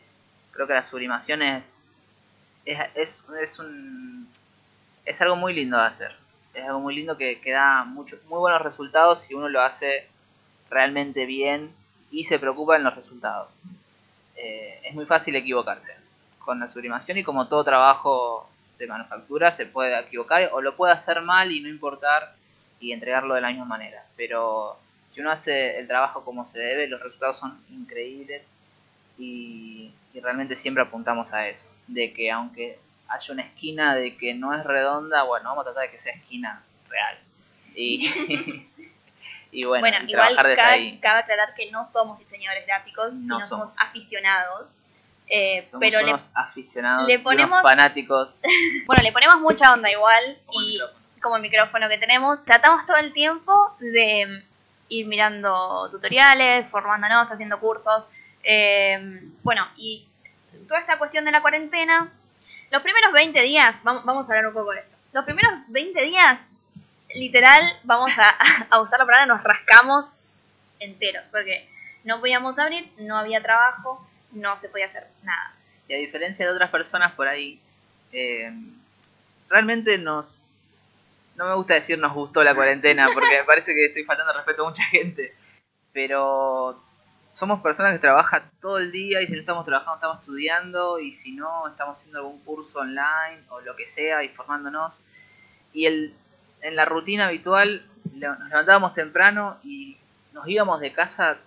creo 0.51 0.67
que 0.67 0.73
la 0.73 0.83
sublimación 0.83 1.41
es, 1.41 1.63
es, 2.65 3.27
es 3.39 3.59
un 3.59 4.27
es 5.05 5.21
algo 5.21 5.35
muy 5.35 5.53
lindo 5.53 5.77
de 5.77 5.83
hacer. 5.83 6.15
Es 6.53 6.63
algo 6.63 6.79
muy 6.79 6.95
lindo 6.95 7.17
que, 7.17 7.39
que 7.39 7.51
da 7.51 7.83
mucho, 7.83 8.17
muy 8.27 8.39
buenos 8.39 8.61
resultados 8.61 9.21
si 9.21 9.33
uno 9.33 9.49
lo 9.49 9.61
hace 9.61 10.07
realmente 10.69 11.25
bien 11.25 11.73
y 12.11 12.23
se 12.23 12.39
preocupa 12.39 12.75
en 12.75 12.83
los 12.83 12.95
resultados. 12.95 13.49
Eh, 14.35 14.81
es 14.83 14.93
muy 14.93 15.05
fácil 15.05 15.35
equivocarse 15.35 15.93
con 16.39 16.59
la 16.59 16.67
sublimación 16.67 17.17
y 17.17 17.23
como 17.23 17.47
todo 17.47 17.63
trabajo 17.63 18.49
de 18.77 18.87
manufactura 18.87 19.51
se 19.51 19.65
puede 19.65 19.97
equivocar 19.99 20.49
o 20.53 20.61
lo 20.61 20.75
puede 20.75 20.93
hacer 20.93 21.21
mal 21.21 21.51
y 21.51 21.61
no 21.61 21.69
importar 21.69 22.35
y 22.79 22.91
entregarlo 22.91 23.35
de 23.35 23.41
la 23.41 23.49
misma 23.49 23.65
manera. 23.65 24.05
Pero 24.15 24.77
si 25.09 25.21
uno 25.21 25.31
hace 25.31 25.79
el 25.79 25.87
trabajo 25.87 26.23
como 26.23 26.45
se 26.45 26.59
debe, 26.59 26.87
los 26.87 27.01
resultados 27.01 27.37
son 27.39 27.59
increíbles 27.69 28.43
y, 29.17 29.91
y 30.13 30.19
realmente 30.19 30.55
siempre 30.55 30.83
apuntamos 30.83 31.31
a 31.31 31.47
eso. 31.47 31.65
De 31.87 32.13
que 32.13 32.31
aunque 32.31 32.79
haya 33.07 33.33
una 33.33 33.43
esquina 33.43 33.95
de 33.95 34.17
que 34.17 34.33
no 34.33 34.53
es 34.53 34.63
redonda, 34.63 35.23
bueno, 35.23 35.49
vamos 35.49 35.61
a 35.61 35.65
tratar 35.65 35.83
de 35.83 35.91
que 35.91 35.97
sea 35.97 36.13
esquina 36.13 36.63
real. 36.89 37.17
Y, 37.75 38.07
y 39.51 39.65
bueno, 39.65 39.97
igual 40.07 40.35
cabe, 40.35 40.99
cabe, 41.01 41.19
aclarar 41.19 41.53
que 41.55 41.69
no 41.71 41.85
somos 41.91 42.19
diseñadores 42.19 42.65
gráficos, 42.65 43.13
no 43.13 43.37
sino 43.37 43.47
somos, 43.47 43.75
aficionados. 43.77 44.69
Eh, 45.27 45.67
pero 45.79 46.01
le, 46.01 46.15
aficionados, 46.35 47.07
le 47.07 47.19
ponemos 47.19 47.61
fanáticos. 47.61 48.39
bueno, 48.85 49.03
le 49.03 49.11
ponemos 49.11 49.37
mucha 49.41 49.73
onda 49.73 49.91
igual 49.91 50.37
y 50.51 50.79
como 51.21 51.37
el 51.37 51.41
micrófono 51.41 51.89
que 51.89 51.97
tenemos, 51.97 52.43
tratamos 52.45 52.85
todo 52.85 52.97
el 52.97 53.11
tiempo 53.11 53.75
de 53.79 54.43
ir 54.89 55.07
mirando 55.07 55.89
tutoriales, 55.89 56.67
formándonos, 56.67 57.31
haciendo 57.31 57.59
cursos. 57.59 58.05
Eh, 58.43 59.23
bueno, 59.41 59.67
y 59.75 60.07
toda 60.67 60.79
esta 60.79 60.99
cuestión 60.99 61.25
de 61.25 61.31
la 61.31 61.41
cuarentena 61.41 62.11
los 62.75 62.83
primeros 62.83 63.13
20 63.13 63.41
días, 63.43 63.73
vamos, 63.83 64.29
a 64.29 64.33
hablar 64.33 64.47
un 64.47 64.53
poco 64.53 64.71
de 64.71 64.79
esto. 64.79 64.97
Los 65.13 65.23
primeros 65.23 65.53
20 65.69 66.03
días, 66.03 66.45
literal, 67.15 67.61
vamos 67.83 68.11
a, 68.69 68.81
usar 68.81 68.99
la 68.99 69.05
palabra, 69.05 69.25
nos 69.27 69.41
rascamos 69.41 70.19
enteros, 70.81 71.25
porque 71.31 71.69
no 72.03 72.19
podíamos 72.19 72.59
abrir, 72.59 72.91
no 72.97 73.15
había 73.17 73.41
trabajo, 73.41 74.05
no 74.33 74.57
se 74.57 74.67
podía 74.67 74.87
hacer 74.87 75.07
nada. 75.23 75.53
Y 75.87 75.93
a 75.93 75.97
diferencia 75.99 76.45
de 76.45 76.51
otras 76.51 76.69
personas 76.69 77.13
por 77.13 77.29
ahí, 77.29 77.61
eh, 78.11 78.51
realmente 79.47 79.97
nos... 79.97 80.43
No 81.37 81.45
me 81.45 81.55
gusta 81.55 81.75
decir 81.75 81.97
nos 81.97 82.13
gustó 82.13 82.43
la 82.43 82.55
cuarentena, 82.55 83.07
porque 83.13 83.37
me 83.37 83.43
parece 83.45 83.73
que 83.73 83.85
estoy 83.85 84.03
faltando 84.03 84.33
respeto 84.33 84.65
a 84.65 84.69
mucha 84.69 84.83
gente. 84.83 85.33
Pero 85.93 86.81
somos 87.35 87.61
personas 87.61 87.91
que 87.91 87.99
trabajan 87.99 88.49
todo 88.61 88.77
el 88.77 88.93
día 88.93 89.21
y 89.21 89.27
si 89.27 89.33
no 89.33 89.39
estamos 89.41 89.65
trabajando 89.65 89.95
estamos 89.95 90.19
estudiando 90.21 90.99
y 90.99 91.11
si 91.11 91.33
no 91.33 91.67
estamos 91.67 91.97
haciendo 91.97 92.19
algún 92.19 92.39
curso 92.39 92.79
online 92.79 93.43
o 93.49 93.59
lo 93.59 93.75
que 93.75 93.87
sea 93.87 94.23
y 94.23 94.29
formándonos. 94.29 94.93
Y 95.73 95.85
el, 95.85 96.13
en 96.61 96.77
la 96.77 96.85
rutina 96.85 97.27
habitual 97.27 97.85
nos 98.13 98.49
levantábamos 98.49 98.93
temprano 98.93 99.57
y 99.65 99.97
nos 100.31 100.47
íbamos 100.47 100.79
de 100.79 100.93
casa 100.93 101.37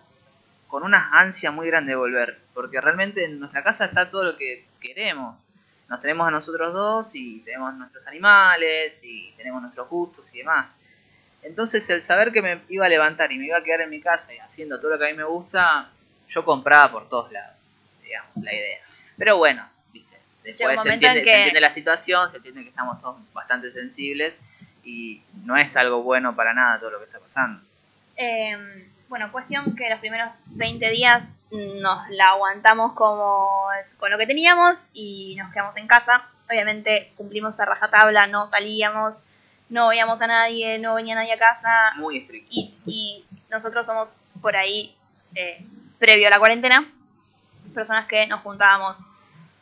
con 0.68 0.83
una 0.83 1.11
ansia 1.11 1.50
muy 1.52 1.66
grande 1.68 1.92
de 1.92 1.97
volver, 1.97 2.38
porque 2.52 2.83
realmente 2.83 3.25
en 3.25 3.40
nuestra 3.40 3.64
casa 3.64 3.87
está 3.87 4.11
todo 4.11 4.25
lo 4.25 4.37
que 4.37 4.66
queremos. 4.80 5.38
Nos 5.88 6.02
tenemos 6.02 6.28
a 6.28 6.30
nosotros 6.30 6.75
dos 6.75 7.14
y 7.14 7.40
tenemos 7.40 7.73
nuestros 7.73 8.07
animales 8.07 9.00
y 9.02 9.33
tenemos 9.38 9.62
nuestros 9.62 9.88
gustos 9.88 10.26
y 10.35 10.38
demás. 10.38 10.68
Entonces 11.42 11.88
el 11.90 12.02
saber 12.02 12.33
que 12.33 12.42
me 12.42 12.61
iba 12.68 12.87
a 12.87 12.88
levantar 12.88 13.30
y 13.33 13.38
me 13.38 13.47
iba 13.47 13.59
a 13.59 13.62
quedar 13.62 13.80
en 13.83 13.90
mi 13.90 14.00
casa 14.00 14.35
y 14.35 14.38
haciendo 14.38 14.78
todo 14.80 14.90
lo 14.92 14.99
que 14.99 15.07
a 15.07 15.11
mí 15.11 15.16
me 15.16 15.25
gusta, 15.25 15.88
yo 16.28 16.45
compraba 16.45 16.90
por 16.90 17.09
todos 17.09 17.30
lados. 17.33 17.54
digamos, 18.02 18.30
la 18.42 18.54
idea. 18.54 18.78
Pero 19.18 19.37
bueno, 19.37 19.68
¿viste? 19.92 20.16
Después 20.42 20.80
se 20.80 20.88
en 20.88 20.95
entiende, 20.95 21.23
que- 21.25 21.30
se 21.30 21.37
entiende 21.38 21.61
la 21.61 21.71
situación, 21.71 22.28
se 22.30 22.38
entiende 22.38 22.62
que 22.62 22.71
estamos 22.71 22.99
todos 23.02 23.16
bastante 23.35 23.71
sensibles 23.71 24.35
y 24.83 25.23
no 25.45 25.57
es 25.59 25.76
algo 25.76 26.02
bueno 26.02 26.35
para 26.35 26.54
nada 26.54 26.78
todo 26.80 26.92
lo 26.92 26.99
que 27.00 27.04
está 27.04 27.18
pasando. 27.18 27.61
Eh, 28.16 28.88
bueno, 29.09 29.30
cuestión 29.30 29.76
que 29.76 29.88
los 29.90 30.00
primeros 30.00 30.30
20 30.47 30.88
días 30.90 31.28
nos 31.50 32.09
la 32.11 32.30
aguantamos 32.30 32.92
como 32.95 33.68
con 33.99 34.11
lo 34.11 34.16
que 34.18 34.26
teníamos 34.26 34.87
y 34.95 35.35
nos 35.37 35.52
quedamos 35.52 35.76
en 35.76 35.87
casa. 35.87 36.26
Obviamente 36.49 37.12
cumplimos 37.16 37.59
a 37.61 37.66
rajatabla, 37.66 38.26
no 38.26 38.49
salíamos, 38.50 39.16
no 39.70 39.88
veíamos 39.88 40.20
a 40.20 40.26
nadie, 40.26 40.78
no 40.78 40.94
venía 40.94 41.14
nadie 41.14 41.32
a 41.32 41.38
casa 41.38 41.92
Muy 41.96 42.18
estricto. 42.18 42.50
y, 42.52 42.75
y 42.87 43.25
nosotros 43.50 43.84
somos 43.87 44.08
por 44.40 44.56
ahí, 44.56 44.94
eh, 45.34 45.64
previo 45.98 46.28
a 46.28 46.30
la 46.30 46.38
cuarentena, 46.38 46.87
personas 47.75 48.06
que 48.06 48.26
nos 48.26 48.40
juntábamos 48.40 48.96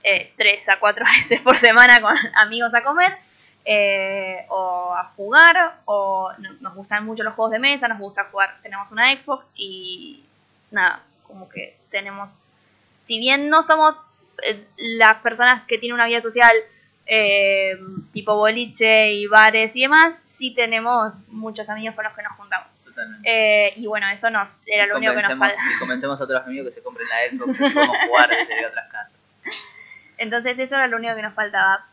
eh, 0.02 0.32
tres 0.36 0.68
a 0.68 0.78
cuatro 0.78 1.04
veces 1.18 1.40
por 1.40 1.56
semana 1.56 2.00
con 2.00 2.16
amigos 2.36 2.72
a 2.74 2.82
comer 2.82 3.16
eh, 3.64 4.46
o 4.48 4.94
a 4.94 5.04
jugar 5.16 5.78
o 5.86 6.30
no- 6.38 6.52
nos 6.60 6.74
gustan 6.74 7.04
mucho 7.04 7.22
los 7.24 7.34
juegos 7.34 7.52
de 7.52 7.58
mesa, 7.58 7.88
nos 7.88 7.98
gusta 7.98 8.24
jugar, 8.30 8.56
tenemos 8.62 8.90
una 8.92 9.12
Xbox 9.18 9.50
y 9.56 10.22
nada, 10.70 11.00
como 11.26 11.48
que 11.48 11.76
tenemos, 11.90 12.32
si 13.08 13.18
bien 13.18 13.48
no 13.48 13.64
somos 13.64 13.96
eh, 14.42 14.64
las 14.76 15.16
personas 15.22 15.62
que 15.66 15.78
tienen 15.78 15.94
una 15.94 16.06
vida 16.06 16.20
social 16.22 16.54
eh, 17.06 17.78
tipo 18.12 18.34
boliche 18.36 19.12
y 19.12 19.26
bares 19.26 19.74
y 19.76 19.82
demás, 19.82 20.22
sí 20.26 20.54
tenemos 20.54 21.12
muchos 21.28 21.68
amigos 21.68 21.94
con 21.94 22.04
los 22.04 22.12
que 22.14 22.22
nos 22.22 22.32
juntamos. 22.32 22.68
Totalmente. 22.84 23.28
Eh, 23.30 23.72
y 23.76 23.86
bueno, 23.86 24.08
eso 24.10 24.30
nos 24.30 24.50
era 24.66 24.84
Y 24.84 24.88
lo 24.88 24.96
único 24.96 25.14
que 25.14 25.22
nos 25.22 25.30
convencemos- 25.32 25.38
falta. 25.56 25.74
Y 25.74 25.78
convencemos 25.78 26.20
a 26.20 26.24
otros 26.24 26.44
amigos 26.46 26.66
que 26.68 26.72
se 26.72 26.82
compren 26.82 27.06
la 27.08 27.16
Xbox 27.36 27.54
y 27.54 27.58
podemos 27.72 27.96
jugar 28.08 28.28
desde 28.30 28.66
otras 28.66 28.90
casas. 28.90 29.12
Entonces 30.18 30.58
eso 30.58 30.74
era 30.74 30.86
lo 30.86 30.96
único 30.96 31.14
que 31.14 31.22
nos 31.22 31.34
faltaba. 31.34 31.84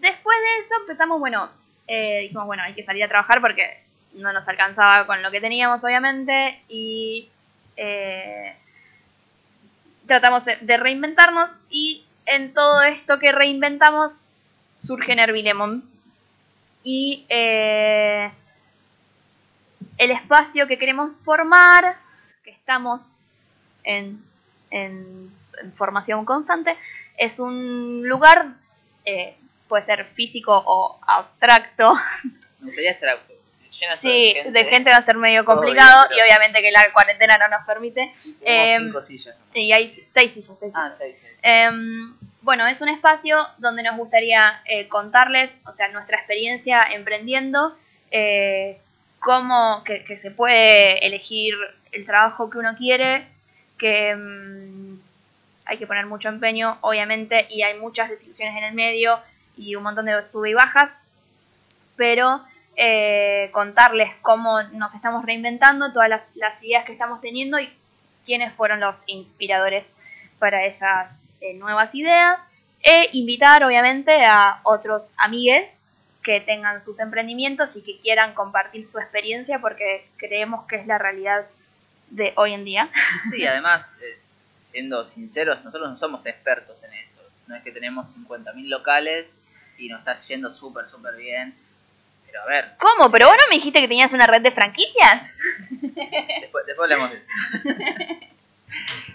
Después 0.00 0.36
de 0.38 0.58
eso 0.64 0.74
empezamos, 0.80 1.18
bueno, 1.18 1.48
eh, 1.88 2.20
dijimos, 2.22 2.46
bueno, 2.46 2.62
hay 2.62 2.74
que 2.74 2.84
salir 2.84 3.02
a 3.04 3.08
trabajar 3.08 3.40
porque 3.40 3.82
no 4.14 4.32
nos 4.32 4.46
alcanzaba 4.48 5.06
con 5.06 5.22
lo 5.22 5.30
que 5.32 5.40
teníamos, 5.40 5.82
obviamente, 5.82 6.60
y 6.68 7.28
eh, 7.76 8.54
tratamos 10.06 10.44
de, 10.44 10.56
de 10.60 10.76
reinventarnos 10.76 11.50
y 11.70 12.04
en 12.26 12.54
todo 12.54 12.82
esto 12.82 13.18
que 13.18 13.32
reinventamos 13.32 14.20
surge 14.86 15.14
Nervilemon. 15.14 15.82
Y 16.82 17.24
eh, 17.28 18.30
el 19.98 20.10
espacio 20.10 20.66
que 20.66 20.78
queremos 20.78 21.18
formar, 21.24 21.96
que 22.44 22.50
estamos 22.50 23.02
en, 23.84 24.22
en- 24.70 25.30
en 25.62 25.72
formación 25.74 26.24
constante, 26.24 26.76
es 27.16 27.38
un 27.38 28.02
lugar, 28.06 28.48
eh, 29.04 29.36
puede 29.68 29.84
ser 29.86 30.04
físico 30.06 30.52
o 30.66 30.98
abstracto. 31.06 31.94
Me 32.60 32.66
gustaría 32.66 32.90
estar 32.92 33.18
llena 33.80 33.96
Sí, 33.96 34.34
de 34.44 34.50
de 34.50 34.64
gente 34.64 34.90
va 34.90 34.96
a 34.96 35.02
ser 35.02 35.16
medio 35.16 35.44
complicado 35.44 36.06
bien, 36.08 36.18
y 36.18 36.22
obviamente 36.22 36.60
que 36.60 36.70
la 36.72 36.92
cuarentena 36.92 37.38
no 37.38 37.48
nos 37.48 37.64
permite. 37.66 38.12
Tenemos 38.40 38.70
em, 38.72 38.86
cinco 38.86 39.02
sillas. 39.02 39.36
Y 39.54 39.72
hay 39.72 40.06
seis 40.12 40.32
sillas. 40.32 40.56
seis 40.60 40.72
Ah, 40.74 40.92
seis, 40.98 41.16
seis. 41.20 41.34
Bueno, 42.44 42.66
es 42.66 42.78
un 42.82 42.90
espacio 42.90 43.38
donde 43.56 43.82
nos 43.82 43.96
gustaría 43.96 44.60
eh, 44.66 44.86
contarles, 44.88 45.50
o 45.64 45.72
sea, 45.72 45.88
nuestra 45.88 46.18
experiencia 46.18 46.82
emprendiendo, 46.92 47.74
eh, 48.10 48.76
cómo 49.18 49.82
que 49.82 50.18
se 50.18 50.30
puede 50.30 51.06
elegir 51.06 51.54
el 51.92 52.04
trabajo 52.04 52.50
que 52.50 52.58
uno 52.58 52.76
quiere, 52.76 53.26
que 53.78 54.14
mm, 54.14 54.98
hay 55.64 55.78
que 55.78 55.86
poner 55.86 56.04
mucho 56.04 56.28
empeño, 56.28 56.76
obviamente, 56.82 57.46
y 57.48 57.62
hay 57.62 57.78
muchas 57.78 58.10
desilusiones 58.10 58.58
en 58.58 58.64
el 58.64 58.74
medio 58.74 59.20
y 59.56 59.74
un 59.74 59.82
montón 59.82 60.04
de 60.04 60.22
sube 60.24 60.50
y 60.50 60.54
bajas, 60.54 60.98
pero 61.96 62.42
eh, 62.76 63.48
contarles 63.52 64.10
cómo 64.20 64.62
nos 64.64 64.94
estamos 64.94 65.24
reinventando, 65.24 65.94
todas 65.94 66.10
las, 66.10 66.20
las 66.34 66.62
ideas 66.62 66.84
que 66.84 66.92
estamos 66.92 67.22
teniendo 67.22 67.58
y 67.58 67.72
quiénes 68.26 68.52
fueron 68.52 68.80
los 68.80 68.96
inspiradores 69.06 69.86
para 70.38 70.66
esas 70.66 71.23
eh, 71.44 71.52
nuevas 71.54 71.94
ideas 71.94 72.40
e 72.82 73.10
invitar 73.12 73.62
obviamente 73.64 74.24
a 74.24 74.60
otros 74.62 75.04
amigues 75.18 75.68
que 76.22 76.40
tengan 76.40 76.82
sus 76.82 76.98
emprendimientos 77.00 77.76
y 77.76 77.82
que 77.82 77.98
quieran 78.00 78.32
compartir 78.32 78.86
su 78.86 78.98
experiencia 78.98 79.58
porque 79.58 80.08
creemos 80.16 80.66
que 80.66 80.76
es 80.76 80.86
la 80.86 80.96
realidad 80.96 81.44
de 82.08 82.32
hoy 82.36 82.54
en 82.54 82.64
día. 82.64 82.88
Sí, 83.30 83.46
además, 83.46 83.86
eh, 84.00 84.18
siendo 84.70 85.04
sinceros, 85.04 85.62
nosotros 85.64 85.90
no 85.90 85.98
somos 85.98 86.24
expertos 86.24 86.82
en 86.82 86.94
esto. 86.94 87.20
No 87.46 87.56
es 87.56 87.62
que 87.62 87.72
tenemos 87.72 88.06
50.000 88.16 88.68
locales 88.68 89.26
y 89.76 89.88
nos 89.88 89.98
está 89.98 90.14
yendo 90.14 90.50
súper, 90.54 90.86
súper 90.86 91.16
bien. 91.16 91.54
Pero 92.26 92.40
a 92.40 92.46
ver, 92.46 92.72
¿Cómo? 92.78 93.10
¿Pero 93.10 93.26
vos 93.26 93.36
no 93.36 93.50
me 93.50 93.56
dijiste 93.56 93.80
que 93.80 93.88
tenías 93.88 94.14
una 94.14 94.26
red 94.26 94.40
de 94.40 94.50
franquicias? 94.50 95.30
después, 95.70 96.64
después 96.66 96.90
hablamos 96.90 97.10
de 97.10 97.18
eso. 97.18 97.28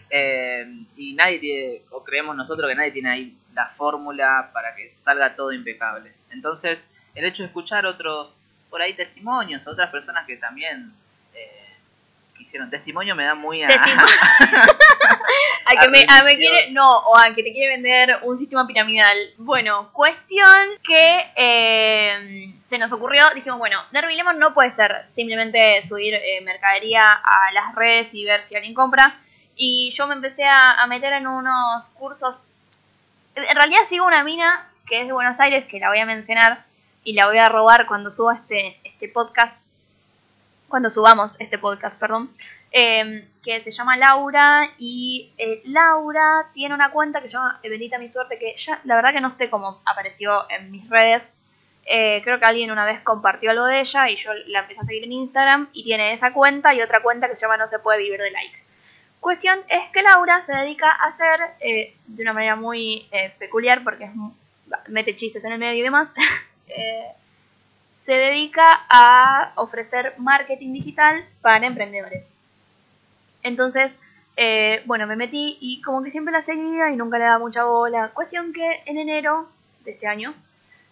Eh, 0.10 0.66
y 0.98 1.14
nadie 1.14 1.40
tiene, 1.40 1.82
creemos 2.10 2.36
nosotros 2.36 2.68
que 2.68 2.75
nadie 2.75 2.92
tiene 2.92 3.10
ahí 3.10 3.38
la 3.54 3.68
fórmula 3.78 4.50
para 4.54 4.75
que 4.75 4.92
salga 4.92 5.36
todo 5.36 5.51
impecable. 5.51 6.12
Entonces, 6.32 6.88
el 7.16 7.25
hecho 7.25 7.44
de 7.44 7.48
escuchar 7.48 7.86
otros, 7.86 8.32
por 8.70 8.82
ahí 8.82 8.96
testimonios, 8.96 9.68
otras 9.68 9.89
personas 9.89 10.25
que 10.25 10.38
también 10.38 10.94
eh, 11.34 11.75
hicieron 12.39 12.70
testimonio 12.70 13.16
me 13.16 13.25
da 13.25 13.36
muy 13.36 13.63
a... 13.63 13.68
Al 13.68 13.80
que 15.80 15.89
me, 15.89 16.06
a 16.08 16.24
me 16.24 16.36
quiere, 16.36 16.72
no, 16.72 16.98
o 16.98 17.16
al 17.16 17.36
que 17.36 17.44
te 17.44 17.51
quiere 17.51 17.75
vender 17.75 18.20
un 18.24 18.38
sistema 18.38 18.66
piramidal. 18.66 19.16
Bueno, 19.38 19.92
cuestión 19.94 20.48
que 20.84 21.32
eh, 21.36 22.54
se 22.70 22.78
nos 22.78 22.92
ocurrió, 22.92 23.24
dijimos, 23.36 23.60
bueno, 23.60 23.80
Nervilemon 23.92 24.39
no 24.39 24.54
puede 24.54 24.72
ser 24.72 25.06
simplemente 25.10 25.82
subir 25.82 26.16
eh, 26.16 26.42
mercadería 26.42 27.12
a 27.12 27.51
las 27.54 27.75
redes 27.75 28.13
y 28.13 28.25
ver 28.25 28.44
si 28.44 28.56
alguien 28.56 28.74
compra. 28.74 29.20
Y 29.62 29.92
yo 29.92 30.08
me 30.08 30.16
empecé 30.16 30.46
a, 30.46 30.88
meter 30.88 31.12
en 31.12 31.28
unos 31.28 31.84
cursos. 31.96 32.44
En 33.36 33.56
realidad 33.56 33.82
sigo 33.86 34.06
una 34.06 34.24
mina 34.24 34.66
que 34.88 35.01
es 35.01 35.08
de 35.08 35.13
Buenos 35.13 35.38
Aires, 35.42 35.68
que 35.68 35.80
la 35.80 35.89
voy 35.89 36.00
a 36.00 36.06
mencionar 36.06 36.63
y 37.04 37.12
la 37.12 37.28
voy 37.28 37.39
a 37.39 37.50
robar 37.50 37.86
cuando 37.86 38.10
suba 38.10 38.36
este, 38.36 38.80
este 38.86 39.10
podcast. 39.10 39.62
Cuando 40.70 40.89
subamos 40.89 41.42
este 41.42 41.58
podcast, 41.58 42.00
perdón 42.00 42.32
eh, 42.72 43.28
que 43.44 43.62
se 43.63 43.72
llama 43.72 43.98
Laura 43.98 44.70
y 44.78 45.34
eh, 45.38 45.62
Laura 45.66 46.48
tiene 46.54 46.74
una 46.74 46.92
cuenta 46.92 47.20
que 47.22 47.28
se 47.28 47.34
llama 47.34 47.60
Bendita 47.63 47.98
mi 47.98 48.08
suerte 48.08 48.38
que 48.38 48.56
ya 48.58 48.80
la 48.84 48.96
verdad 48.96 49.12
que 49.12 49.22
no 49.22 49.32
sé 49.32 49.50
cómo 49.50 49.82
apareció 49.86 50.50
en 50.50 50.72
mis 50.72 50.88
redes 50.89 51.24
Eh, 51.92 52.22
creo 52.24 52.38
que 52.38 52.46
alguien 52.46 52.70
una 52.70 52.86
vez 52.86 53.01
compartió 53.01 53.50
algo 53.50 53.66
de 53.66 53.80
ella 53.80 54.10
y 54.10 54.16
yo 54.18 54.32
la 54.48 54.60
empecé 54.60 54.80
a 54.82 54.84
seguir 54.84 55.04
en 55.06 55.12
Instagram 55.12 55.70
y 55.74 55.84
tiene 55.84 56.13
esa 56.13 56.32
cuenta 56.32 56.72
y 56.75 56.82
otra 56.82 57.01
cuenta 57.01 57.28
que 57.28 57.36
se 57.36 57.42
llama 57.42 57.58
No 57.58 57.68
se 57.68 57.80
puede 57.80 57.98
vivir 57.98 58.20
de 58.20 58.30
likes 58.30 58.69
cuestión 59.20 59.60
es 59.68 59.90
que 59.92 60.02
Laura 60.02 60.42
se 60.42 60.54
dedica 60.54 60.90
a 60.90 61.08
hacer 61.08 61.40
eh, 61.60 61.96
de 62.08 62.22
una 62.24 62.34
manera 62.34 62.56
muy 62.56 63.08
eh, 63.12 63.34
peculiar 63.38 63.84
porque 63.84 64.06
es 64.06 64.12
mete 64.88 65.16
chistes 65.16 65.44
en 65.44 65.54
el 65.54 65.60
medio 65.60 65.80
y 65.80 65.84
demás 65.84 66.10
eh, 66.68 67.12
se 68.06 68.14
dedica 68.14 68.64
a 68.90 69.54
ofrecer 69.56 70.14
marketing 70.18 70.74
digital 70.74 71.26
para 71.42 71.66
emprendedores 71.66 72.26
entonces, 73.42 73.98
bueno, 74.86 75.08
me 75.08 75.16
metí 75.16 75.58
y 75.62 75.82
como 75.82 76.04
que 76.04 76.12
siempre 76.12 76.34
la 76.34 76.44
seguía 76.44 76.92
y 76.92 76.98
nunca 76.98 77.18
le 77.18 77.24
daba 77.24 77.40
mucha 77.40 77.64
bola. 77.64 78.12
Cuestión 78.14 78.52
que 78.52 78.82
en 78.86 78.98
enero 78.98 79.50
de 79.86 79.92
este 79.92 80.08
año, 80.08 80.34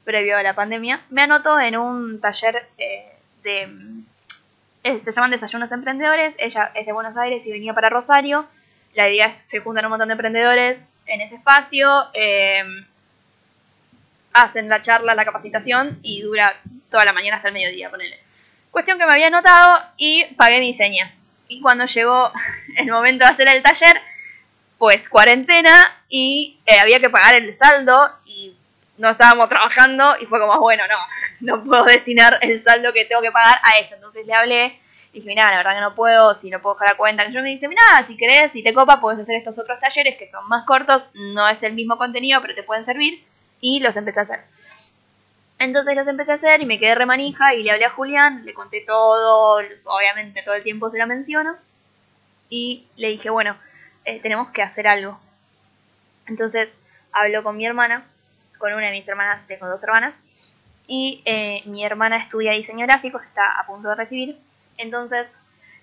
previo 0.05 0.38
a 0.38 0.43
la 0.43 0.55
pandemia, 0.55 1.01
me 1.10 1.24
anotó 1.24 1.60
en 1.60 1.75
un 1.75 2.22
taller 2.22 2.67
de... 3.43 3.67
se 4.84 5.12
llaman 5.12 5.31
Desayunos 5.31 5.72
Emprendedores. 5.72 6.36
Ella 6.38 6.72
es 6.75 6.86
de 6.86 6.93
Buenos 6.93 7.17
Aires 7.17 7.46
y 7.46 7.51
venía 7.51 7.74
para 7.74 7.89
Rosario. 7.89 8.48
La 8.93 9.10
idea 9.10 9.27
es 9.27 9.41
se 9.43 9.60
juntan 9.60 9.86
un 9.86 9.91
montón 9.91 10.07
de 10.07 10.13
emprendedores 10.13 10.79
en 11.05 11.22
ese 11.22 11.36
espacio. 11.36 12.05
eh, 12.13 12.63
hacen 14.38 14.69
la 14.69 14.81
charla, 14.81 15.15
la 15.15 15.25
capacitación 15.25 16.00
y 16.03 16.22
dura 16.22 16.55
toda 16.89 17.05
la 17.05 17.13
mañana 17.13 17.38
hasta 17.38 17.50
el 17.50 17.53
mediodía, 17.53 17.89
ponele. 17.89 18.19
Cuestión 18.72 19.00
que 19.00 19.05
me 19.05 19.12
había 19.12 19.27
anotado 19.27 19.84
y 19.98 20.25
pagué 20.36 20.60
mi 20.60 20.74
seña. 20.75 21.13
Y 21.48 21.62
cuando 21.62 21.86
llegó 21.86 22.31
el 22.77 22.88
momento 22.88 23.25
de 23.25 23.31
hacer 23.31 23.48
el 23.48 23.63
taller, 23.63 24.00
pues 24.77 25.10
cuarentena 25.10 26.03
y 26.07 26.60
eh, 26.65 26.79
había 26.79 27.00
que 27.00 27.10
pagar 27.10 27.36
el 27.36 27.53
saldo 27.53 28.10
no 28.97 29.09
estábamos 29.09 29.49
trabajando 29.49 30.15
y 30.19 30.25
fue 30.25 30.39
como, 30.39 30.59
bueno, 30.59 30.83
no, 30.87 31.55
no 31.55 31.63
puedo 31.63 31.83
destinar 31.85 32.39
el 32.41 32.59
saldo 32.59 32.93
que 32.93 33.05
tengo 33.05 33.21
que 33.21 33.31
pagar 33.31 33.57
a 33.63 33.79
esto. 33.79 33.95
Entonces 33.95 34.25
le 34.25 34.33
hablé 34.33 34.79
y 35.13 35.19
dije, 35.19 35.27
mira, 35.27 35.49
la 35.51 35.57
verdad 35.57 35.75
que 35.75 35.81
no 35.81 35.95
puedo, 35.95 36.35
si 36.35 36.49
no 36.49 36.61
puedo 36.61 36.75
dejar 36.75 36.89
la 36.89 36.97
cuenta. 36.97 37.25
Y 37.25 37.33
yo 37.33 37.41
me 37.41 37.49
dice, 37.49 37.67
mira, 37.67 37.81
si 38.07 38.17
querés, 38.17 38.51
si 38.51 38.63
te 38.63 38.73
copa, 38.73 38.99
puedes 38.99 39.19
hacer 39.19 39.35
estos 39.35 39.57
otros 39.57 39.79
talleres 39.79 40.17
que 40.17 40.29
son 40.29 40.47
más 40.47 40.65
cortos, 40.65 41.09
no 41.13 41.47
es 41.47 41.61
el 41.63 41.73
mismo 41.73 41.97
contenido, 41.97 42.41
pero 42.41 42.55
te 42.55 42.63
pueden 42.63 42.83
servir. 42.83 43.23
Y 43.61 43.79
los 43.79 43.95
empecé 43.97 44.19
a 44.19 44.23
hacer. 44.23 44.39
Entonces 45.59 45.95
los 45.95 46.07
empecé 46.07 46.31
a 46.31 46.35
hacer 46.35 46.61
y 46.61 46.65
me 46.65 46.79
quedé 46.79 46.93
remanija 46.93 47.55
y 47.55 47.63
le 47.63 47.71
hablé 47.71 47.85
a 47.85 47.89
Julián, 47.89 48.45
le 48.45 48.53
conté 48.53 48.83
todo, 48.85 49.59
obviamente 49.85 50.43
todo 50.43 50.53
el 50.53 50.63
tiempo 50.63 50.89
se 50.89 50.99
la 50.99 51.07
menciono. 51.07 51.55
Y 52.49 52.87
le 52.95 53.09
dije, 53.09 53.29
bueno, 53.29 53.57
eh, 54.05 54.19
tenemos 54.21 54.49
que 54.49 54.61
hacer 54.61 54.87
algo. 54.87 55.19
Entonces 56.27 56.77
hablo 57.11 57.43
con 57.43 57.57
mi 57.57 57.65
hermana, 57.65 58.05
con 58.57 58.73
una 58.73 58.87
de 58.87 58.91
mis 58.91 59.07
hermanas, 59.07 59.45
tengo 59.47 59.67
dos 59.67 59.81
hermanas, 59.83 60.15
y 60.87 61.21
eh, 61.25 61.61
mi 61.65 61.85
hermana 61.85 62.17
estudia 62.17 62.53
diseño 62.53 62.85
gráfico, 62.85 63.19
está 63.19 63.51
a 63.51 63.65
punto 63.65 63.89
de 63.89 63.95
recibir. 63.95 64.37
Entonces 64.77 65.29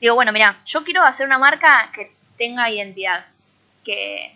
digo, 0.00 0.14
bueno, 0.14 0.32
mira, 0.32 0.60
yo 0.66 0.84
quiero 0.84 1.02
hacer 1.02 1.26
una 1.26 1.38
marca 1.38 1.90
que 1.92 2.12
tenga 2.38 2.70
identidad, 2.70 3.26
que, 3.84 4.34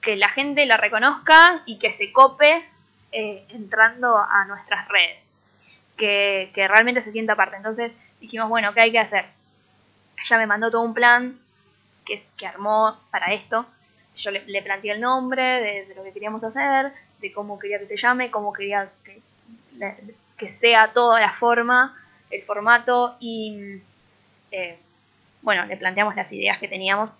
que 0.00 0.16
la 0.16 0.28
gente 0.30 0.64
la 0.66 0.76
reconozca 0.76 1.62
y 1.66 1.78
que 1.78 1.92
se 1.92 2.12
cope 2.12 2.64
eh, 3.12 3.44
entrando 3.50 4.18
a 4.18 4.44
nuestras 4.46 4.88
redes, 4.88 5.18
que, 5.96 6.50
que 6.54 6.66
realmente 6.66 7.02
se 7.02 7.10
sienta 7.10 7.36
parte. 7.36 7.56
Entonces 7.56 7.92
dijimos, 8.20 8.48
bueno, 8.48 8.72
¿qué 8.74 8.80
hay 8.80 8.92
que 8.92 8.98
hacer? 8.98 9.26
Ella 10.24 10.38
me 10.38 10.46
mandó 10.46 10.70
todo 10.70 10.82
un 10.82 10.94
plan 10.94 11.38
que, 12.06 12.26
que 12.38 12.46
armó 12.46 12.98
para 13.10 13.34
esto. 13.34 13.66
Yo 14.16 14.30
le, 14.30 14.62
planteé 14.62 14.92
el 14.92 15.00
nombre 15.00 15.42
de, 15.42 15.94
lo 15.94 16.04
que 16.04 16.12
queríamos 16.12 16.44
hacer, 16.44 16.92
de 17.20 17.32
cómo 17.32 17.58
quería 17.58 17.78
que 17.78 17.86
se 17.86 17.96
llame, 17.96 18.30
cómo 18.30 18.52
quería 18.52 18.90
que, 19.04 19.20
que 20.36 20.48
sea 20.48 20.92
toda 20.92 21.20
la 21.20 21.32
forma, 21.32 21.96
el 22.30 22.42
formato 22.42 23.16
y 23.20 23.80
eh, 24.50 24.78
bueno, 25.42 25.66
le 25.66 25.76
planteamos 25.76 26.16
las 26.16 26.32
ideas 26.32 26.58
que 26.58 26.68
teníamos. 26.68 27.16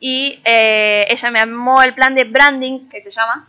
Y 0.00 0.40
eh, 0.44 1.04
ella 1.08 1.30
me 1.30 1.40
armó 1.40 1.82
el 1.82 1.94
plan 1.94 2.14
de 2.14 2.24
branding, 2.24 2.88
que 2.88 3.02
se 3.02 3.10
llama, 3.10 3.46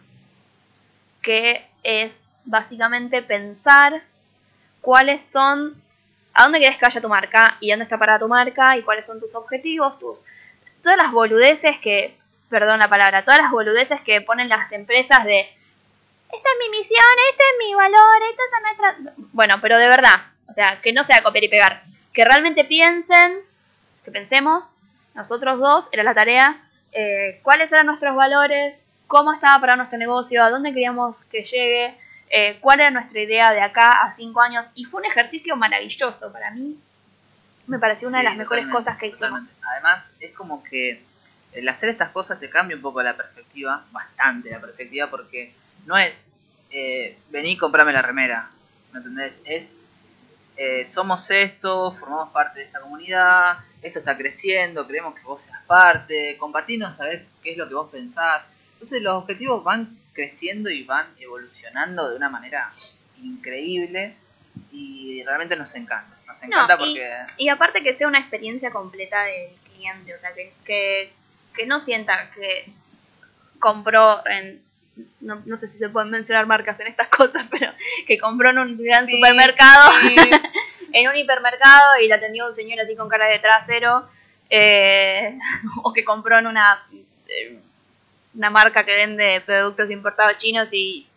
que 1.22 1.66
es 1.84 2.26
básicamente 2.44 3.22
pensar 3.22 4.02
cuáles 4.82 5.26
son, 5.26 5.82
a 6.34 6.44
dónde 6.44 6.60
quieres 6.60 6.78
que 6.78 6.86
vaya 6.86 7.02
tu 7.02 7.08
marca 7.08 7.58
y 7.62 7.70
dónde 7.70 7.84
está 7.84 7.98
parada 7.98 8.20
tu 8.20 8.28
marca 8.28 8.78
y 8.78 8.84
cuáles 8.84 9.06
son 9.06 9.20
tus 9.20 9.34
objetivos, 9.36 9.98
tus 10.00 10.20
todas 10.84 10.98
las 10.98 11.12
boludeces 11.12 11.78
que, 11.80 12.18
perdón 12.52 12.80
la 12.80 12.88
palabra, 12.90 13.24
todas 13.26 13.42
las 13.42 13.50
boludeces 13.50 14.00
que 14.02 14.22
ponen 14.22 14.50
las 14.50 14.72
empresas 14.72 15.24
de 15.24 15.40
esta 15.40 16.50
es 16.50 16.60
mi 16.72 16.78
misión, 16.78 17.00
este 17.32 17.44
es 17.44 17.68
mi 17.68 17.74
valor, 17.74 18.22
esta 18.30 18.44
es 18.46 18.64
nuestra... 18.64 19.14
Bueno, 19.34 19.56
pero 19.62 19.78
de 19.78 19.88
verdad, 19.88 20.16
o 20.48 20.54
sea, 20.54 20.80
que 20.82 20.94
no 20.94 21.04
sea 21.04 21.24
copiar 21.24 21.44
y 21.44 21.50
pegar, 21.50 21.84
que 22.14 22.24
realmente 22.24 22.64
piensen, 22.64 23.40
que 24.06 24.12
pensemos, 24.12 24.74
nosotros 25.14 25.60
dos, 25.60 25.90
era 25.92 26.04
la 26.04 26.14
tarea, 26.14 26.62
eh, 26.94 27.40
cuáles 27.44 27.72
eran 27.74 27.86
nuestros 27.88 28.16
valores, 28.16 28.88
cómo 29.08 29.34
estaba 29.34 29.60
para 29.60 29.76
nuestro 29.76 29.98
negocio, 29.98 30.42
a 30.44 30.50
dónde 30.50 30.72
queríamos 30.72 31.18
que 31.30 31.44
llegue, 31.44 31.98
eh, 32.30 32.58
cuál 32.62 32.80
era 32.80 32.92
nuestra 32.92 33.20
idea 33.20 33.52
de 33.52 33.62
acá 33.62 33.90
a 33.90 34.14
cinco 34.16 34.40
años. 34.40 34.66
Y 34.74 34.86
fue 34.86 35.02
un 35.02 35.06
ejercicio 35.08 35.58
maravilloso 35.58 36.32
para 36.32 36.52
mí. 36.52 36.80
Me 37.68 37.78
pareció 37.78 38.08
una 38.08 38.20
Sí, 38.20 38.24
de 38.24 38.30
las 38.30 38.38
mejores 38.38 38.68
cosas 38.70 38.98
que 38.98 39.08
hicimos. 39.08 39.22
totalmente. 39.22 39.54
Además, 39.70 40.06
es 40.22 40.34
como 40.34 40.64
que 40.64 41.04
el 41.54 41.68
hacer 41.70 41.90
estas 41.90 42.10
cosas 42.12 42.40
te 42.40 42.50
cambia 42.50 42.76
un 42.76 42.82
poco 42.82 43.02
la 43.02 43.16
perspectiva, 43.16 43.84
bastante 43.92 44.50
la 44.52 44.60
perspectiva, 44.60 45.10
porque 45.10 45.54
no 45.86 45.98
es 45.98 46.32
eh, 46.72 47.18
vení, 47.30 47.58
comprame 47.58 47.92
la 47.92 48.02
remera, 48.02 48.50
¿me 48.94 49.00
entendés? 49.00 49.42
Es 49.46 49.76
eh, 50.58 50.88
somos 50.92 51.30
esto, 51.32 51.94
formamos 52.00 52.30
parte 52.30 52.60
de 52.60 52.66
esta 52.66 52.80
comunidad, 52.82 53.58
esto 53.82 54.00
está 54.00 54.16
creciendo, 54.18 54.86
queremos 54.86 55.16
que 55.16 55.22
vos 55.24 55.42
seas 55.42 55.62
parte, 55.66 56.38
compartirnos, 56.38 56.96
saber 56.96 57.26
qué 57.44 57.52
es 57.54 57.58
lo 57.58 57.68
que 57.68 57.74
vos 57.74 57.90
pensás. 57.90 58.44
Entonces 58.74 59.02
los 59.02 59.16
objetivos 59.16 59.64
van 59.64 59.98
creciendo 60.14 60.70
y 60.70 60.84
van 60.84 61.08
evolucionando 61.20 62.10
de 62.10 62.16
una 62.18 62.30
manera 62.30 62.72
increíble 63.24 64.14
y 64.72 65.24
realmente 65.24 65.56
nos 65.56 65.74
encanta. 65.76 66.16
Nos 66.28 66.44
encanta 66.44 66.76
y- 66.76 66.78
porque... 66.78 67.18
Y 67.38 67.50
aparte 67.50 67.84
que 67.84 67.96
sea 67.96 68.08
una 68.08 68.20
experiencia 68.20 68.72
completa 68.72 69.24
del 69.24 69.52
cliente, 69.74 70.14
o 70.16 70.20
sea, 70.20 70.34
que, 70.34 70.54
que, 70.66 71.12
que 71.56 71.66
no 71.66 71.82
sienta 71.82 72.32
que 72.32 72.72
compró 73.60 74.22
en... 74.28 74.62
No, 75.22 75.42
no 75.46 75.56
sé 75.58 75.68
si 75.68 75.78
se 75.78 75.90
pueden 75.90 76.12
mencionar 76.12 76.46
marcas 76.46 76.80
en 76.80 76.88
estas 76.88 77.08
cosas, 77.18 77.46
pero 77.50 77.72
que 78.08 78.18
compró 78.18 78.50
en 78.50 78.60
un 78.60 78.78
gran 78.78 79.08
Sí, 79.08 79.16
supermercado, 79.16 79.92
sí. 80.02 80.16
en 80.94 81.08
un 81.08 81.16
hipermercado 81.16 82.00
y 82.02 82.08
la 82.08 82.16
atendió 82.16 82.48
un 82.48 82.56
señor 82.56 82.80
así 82.82 82.96
con 82.96 83.08
cara 83.08 83.28
de 83.28 83.40
trasero, 83.40 84.10
eh, 84.50 85.38
o 85.84 85.94
que 85.94 86.04
compró 86.04 86.38
en 86.40 86.48
una, 86.48 86.84
eh, 87.28 87.58
una 88.36 88.50
marca 88.50 88.84
que 88.86 88.96
vende 88.96 89.42
productos 89.46 89.90
importados 89.90 90.38
chinos 90.38 90.70
y 90.74 91.08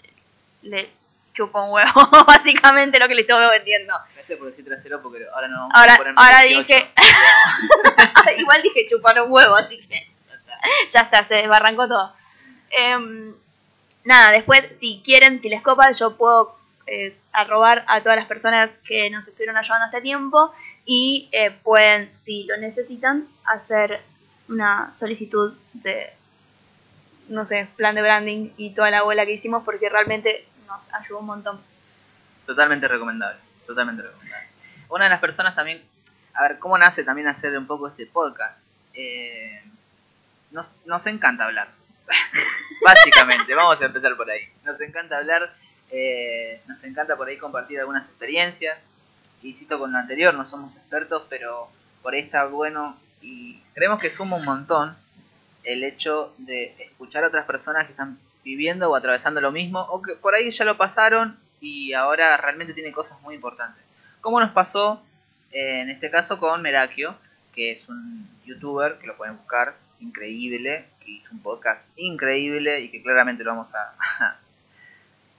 le 0.62 0.88
chupa 1.34 1.62
un 1.64 1.72
huevo, 1.72 2.08
básicamente 2.26 2.98
lo 3.00 3.08
que 3.08 3.14
le 3.16 3.22
estoy 3.22 3.44
vendiendo. 3.50 3.92
Gracias 4.14 4.38
por 4.38 4.48
decir 4.48 4.64
trasero 4.64 5.02
porque 5.02 5.26
ahora 5.34 5.48
no 5.48 5.58
vamos 5.58 5.72
Ahora- 5.74 5.94
a 5.94 5.98
poner 5.98 6.14
ahora 6.16 6.40
18, 6.42 6.66
dije- 6.68 6.90
Igual 8.38 8.62
dije 8.62 8.86
chupar 8.88 9.20
un 9.20 9.32
huevo, 9.32 9.56
así 9.56 9.84
que 9.86 10.06
ya 10.92 11.00
está. 11.00 11.24
se 11.24 11.36
desbarrancó 11.36 11.88
todo. 11.88 12.12
Em, 12.70 13.34
nada, 14.04 14.30
después, 14.32 14.62
si 14.80 15.02
quieren, 15.04 15.40
si 15.40 15.48
les 15.48 15.62
copa, 15.62 15.92
yo 15.92 16.16
puedo 16.16 16.56
eh, 16.86 17.16
arrobar 17.32 17.84
a 17.88 18.02
todas 18.02 18.16
las 18.16 18.26
personas 18.26 18.70
que 18.86 19.10
nos 19.10 19.26
estuvieron 19.26 19.56
ayudando 19.56 19.86
este 19.86 20.00
tiempo 20.00 20.52
y 20.84 21.28
eh, 21.32 21.50
pueden, 21.62 22.12
si 22.14 22.44
lo 22.44 22.56
necesitan, 22.56 23.26
hacer 23.44 24.00
una 24.48 24.92
solicitud 24.94 25.54
de, 25.72 26.12
no 27.28 27.46
sé, 27.46 27.68
plan 27.76 27.94
de 27.94 28.02
branding 28.02 28.50
y 28.56 28.70
toda 28.74 28.90
la 28.90 29.02
bola 29.02 29.24
que 29.24 29.32
hicimos 29.32 29.64
porque 29.64 29.88
realmente 29.88 30.46
nos 30.66 30.82
ayudó 30.92 31.20
un 31.20 31.26
montón. 31.26 31.60
Totalmente 32.44 32.86
recomendable, 32.86 33.38
totalmente 33.66 34.02
recomendable. 34.02 34.48
Una 34.90 35.04
de 35.04 35.10
las 35.10 35.20
personas 35.20 35.54
también, 35.54 35.82
a 36.34 36.42
ver, 36.42 36.58
¿cómo 36.58 36.76
nace 36.76 37.04
también 37.04 37.28
hacer 37.28 37.56
un 37.56 37.66
poco 37.66 37.88
este 37.88 38.06
podcast? 38.06 38.58
Eh, 38.92 39.62
nos, 40.54 40.70
nos 40.86 41.06
encanta 41.06 41.44
hablar, 41.44 41.68
básicamente, 42.86 43.54
vamos 43.54 43.82
a 43.82 43.86
empezar 43.86 44.16
por 44.16 44.30
ahí. 44.30 44.42
Nos 44.64 44.80
encanta 44.80 45.18
hablar, 45.18 45.52
eh, 45.90 46.60
nos 46.66 46.82
encanta 46.84 47.16
por 47.16 47.28
ahí 47.28 47.36
compartir 47.38 47.80
algunas 47.80 48.06
experiencias. 48.06 48.78
Insisto 49.42 49.78
con 49.78 49.92
lo 49.92 49.98
anterior, 49.98 50.32
no 50.32 50.46
somos 50.46 50.74
expertos, 50.76 51.26
pero 51.28 51.68
por 52.02 52.14
ahí 52.14 52.20
está 52.20 52.44
bueno 52.46 52.96
y 53.20 53.60
creemos 53.74 54.00
que 54.00 54.10
suma 54.10 54.36
un 54.36 54.44
montón 54.44 54.96
el 55.64 55.82
hecho 55.82 56.34
de 56.38 56.74
escuchar 56.78 57.24
a 57.24 57.28
otras 57.28 57.46
personas 57.46 57.86
que 57.86 57.92
están 57.92 58.18
viviendo 58.44 58.90
o 58.90 58.96
atravesando 58.96 59.40
lo 59.40 59.50
mismo 59.50 59.80
o 59.80 60.02
que 60.02 60.14
por 60.14 60.34
ahí 60.34 60.50
ya 60.50 60.64
lo 60.64 60.76
pasaron 60.76 61.38
y 61.60 61.94
ahora 61.94 62.36
realmente 62.36 62.74
tiene 62.74 62.92
cosas 62.92 63.20
muy 63.22 63.34
importantes. 63.34 63.82
Como 64.20 64.40
nos 64.40 64.52
pasó 64.52 65.02
eh, 65.52 65.80
en 65.80 65.90
este 65.90 66.10
caso 66.10 66.38
con 66.38 66.62
Merakio, 66.62 67.16
que 67.54 67.72
es 67.72 67.88
un 67.88 68.28
youtuber 68.44 68.98
que 68.98 69.06
lo 69.06 69.16
pueden 69.16 69.36
buscar, 69.36 69.74
increíble, 70.00 70.86
que 71.04 71.10
hizo 71.12 71.32
un 71.32 71.40
podcast 71.40 71.80
increíble 71.96 72.80
y 72.80 72.90
que 72.90 73.02
claramente 73.02 73.44
lo 73.44 73.50
vamos 73.50 73.68
a, 73.74 74.36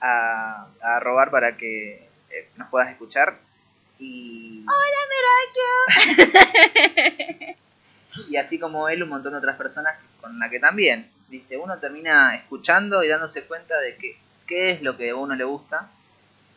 a, 0.00 0.66
a 0.80 1.00
robar 1.00 1.30
para 1.30 1.56
que 1.56 2.08
eh, 2.30 2.48
nos 2.56 2.68
puedas 2.68 2.90
escuchar. 2.90 3.38
Y, 3.98 4.64
y 8.28 8.36
así 8.36 8.58
como 8.58 8.88
él, 8.88 9.02
un 9.02 9.08
montón 9.08 9.32
de 9.32 9.38
otras 9.38 9.56
personas 9.56 9.96
con 10.20 10.38
la 10.38 10.50
que 10.50 10.60
también, 10.60 11.08
viste, 11.28 11.56
uno 11.56 11.78
termina 11.78 12.34
escuchando 12.34 13.02
y 13.02 13.08
dándose 13.08 13.44
cuenta 13.44 13.78
de 13.80 13.96
que 13.96 14.16
qué 14.46 14.70
es 14.70 14.82
lo 14.82 14.96
que 14.96 15.10
a 15.10 15.16
uno 15.16 15.34
le 15.34 15.44
gusta 15.44 15.88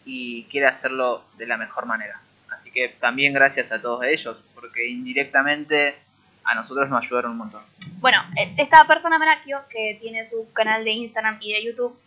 y 0.06 0.44
quiere 0.46 0.68
hacerlo 0.68 1.24
de 1.38 1.48
la 1.48 1.58
mejor 1.58 1.86
manera. 1.86 2.20
Así 2.50 2.72
que 2.72 2.90
también 2.90 3.34
gracias 3.34 3.72
a 3.72 3.82
todos 3.82 4.04
ellos, 4.04 4.38
porque 4.54 4.88
indirectamente 4.88 5.96
a 6.44 6.56
nosotros 6.56 6.90
nos 6.90 7.04
ayudaron 7.04 7.32
un 7.32 7.38
montón. 7.38 7.62
Bueno, 8.00 8.22
eh, 8.38 8.54
esta 8.58 8.86
persona 8.86 9.20
Merakio, 9.20 9.62
que 9.70 9.98
tiene 10.02 10.30
su 10.30 10.52
canal 10.54 10.84
de 10.84 10.92
Instagram 10.92 11.38
y 11.42 11.54
de 11.54 11.64
YouTube, 11.64 11.98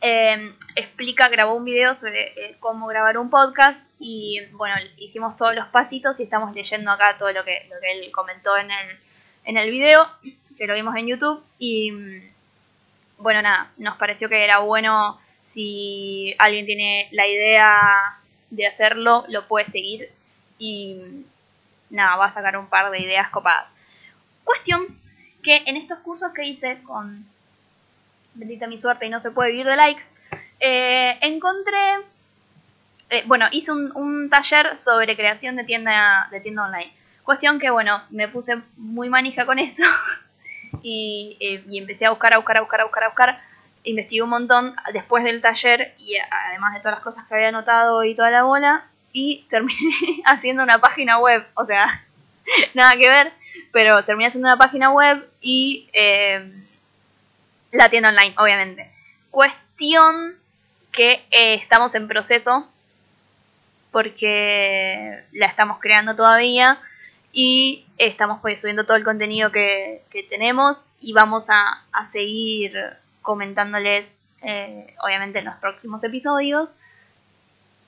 eh, 0.00 0.52
explica, 0.74 1.28
grabó 1.28 1.54
un 1.54 1.64
video 1.64 1.94
sobre 1.94 2.32
eh, 2.32 2.56
cómo 2.58 2.88
grabar 2.88 3.18
un 3.18 3.30
podcast 3.30 3.80
y 4.00 4.40
bueno, 4.52 4.74
hicimos 4.96 5.36
todos 5.36 5.54
los 5.54 5.68
pasitos 5.68 6.18
y 6.18 6.24
estamos 6.24 6.54
leyendo 6.54 6.90
acá 6.90 7.16
todo 7.18 7.30
lo 7.30 7.44
que, 7.44 7.68
lo 7.72 7.78
que 7.80 7.92
él 7.92 8.10
comentó 8.10 8.56
en 8.56 8.70
el, 8.70 8.98
en 9.44 9.56
el 9.56 9.70
video, 9.70 10.08
que 10.58 10.66
lo 10.66 10.74
vimos 10.74 10.96
en 10.96 11.06
YouTube 11.06 11.44
y 11.58 11.92
mm, 11.92 12.22
bueno, 13.18 13.42
nada, 13.42 13.70
nos 13.76 13.96
pareció 13.96 14.28
que 14.28 14.42
era 14.42 14.58
bueno 14.58 15.20
si 15.44 16.34
alguien 16.38 16.66
tiene 16.66 17.08
la 17.12 17.28
idea 17.28 18.18
de 18.50 18.66
hacerlo, 18.66 19.24
lo 19.28 19.46
puede 19.46 19.70
seguir 19.70 20.10
y 20.58 20.94
mm, 20.94 21.24
nada, 21.92 22.16
va 22.16 22.26
a 22.26 22.34
sacar 22.34 22.56
un 22.56 22.66
par 22.66 22.90
de 22.90 23.00
ideas 23.00 23.28
copadas. 23.30 23.66
Cuestión 24.44 24.86
que 25.42 25.62
en 25.66 25.76
estos 25.76 25.98
cursos 26.00 26.32
que 26.32 26.44
hice 26.44 26.82
con 26.82 27.24
bendita 28.34 28.66
mi 28.66 28.78
suerte 28.78 29.06
y 29.06 29.10
no 29.10 29.20
se 29.20 29.30
puede 29.30 29.50
vivir 29.50 29.66
de 29.66 29.76
likes, 29.76 30.04
eh, 30.58 31.18
encontré, 31.20 31.96
eh, 33.10 33.24
bueno, 33.26 33.46
hice 33.50 33.72
un, 33.72 33.92
un 33.94 34.30
taller 34.30 34.78
sobre 34.78 35.16
creación 35.16 35.56
de 35.56 35.64
tienda, 35.64 36.28
de 36.30 36.40
tienda 36.40 36.64
online. 36.64 36.92
Cuestión 37.24 37.58
que, 37.58 37.70
bueno, 37.70 38.02
me 38.10 38.28
puse 38.28 38.60
muy 38.76 39.08
manija 39.08 39.46
con 39.46 39.58
eso 39.58 39.84
y, 40.82 41.36
eh, 41.40 41.64
y 41.68 41.78
empecé 41.78 42.06
a 42.06 42.10
buscar, 42.10 42.34
a 42.34 42.38
buscar, 42.38 42.58
a 42.58 42.62
buscar, 42.62 42.80
a 42.80 42.84
buscar, 42.84 43.04
a 43.04 43.08
buscar. 43.08 43.40
Investigué 43.84 44.22
un 44.22 44.30
montón 44.30 44.76
después 44.92 45.24
del 45.24 45.40
taller 45.40 45.94
y 45.98 46.16
además 46.16 46.74
de 46.74 46.80
todas 46.80 46.94
las 46.94 47.04
cosas 47.04 47.26
que 47.26 47.34
había 47.34 47.48
anotado 47.48 48.04
y 48.04 48.14
toda 48.14 48.30
la 48.30 48.44
bola 48.44 48.86
y 49.12 49.44
terminé 49.50 50.22
haciendo 50.26 50.62
una 50.62 50.78
página 50.78 51.18
web, 51.18 51.44
o 51.54 51.64
sea, 51.64 52.04
nada 52.74 52.92
que 52.96 53.08
ver, 53.08 53.32
pero 53.72 54.04
terminé 54.04 54.28
haciendo 54.28 54.48
una 54.48 54.58
página 54.58 54.90
web 54.90 55.26
y... 55.40 55.88
eh, 55.92 56.50
La 57.72 57.88
tienda 57.88 58.10
online, 58.10 58.34
obviamente. 58.36 58.90
Cuestión 59.30 60.34
que 60.92 61.12
eh, 61.30 61.54
estamos 61.54 61.94
en 61.94 62.06
proceso 62.06 62.68
porque 63.90 65.22
la 65.32 65.46
estamos 65.46 65.78
creando 65.80 66.14
todavía 66.16 66.78
y 67.32 67.86
estamos 67.98 68.40
pues 68.40 68.60
subiendo 68.60 68.84
todo 68.84 68.96
el 68.96 69.04
contenido 69.04 69.50
que, 69.52 70.02
que 70.10 70.22
tenemos 70.22 70.82
y 71.00 71.12
vamos 71.12 71.48
a, 71.50 71.82
a 71.92 72.04
seguir 72.10 72.74
comentándoles 73.22 74.18
eh, 74.42 74.94
obviamente 75.02 75.38
en 75.38 75.46
los 75.46 75.54
próximos 75.56 76.02
episodios 76.04 76.68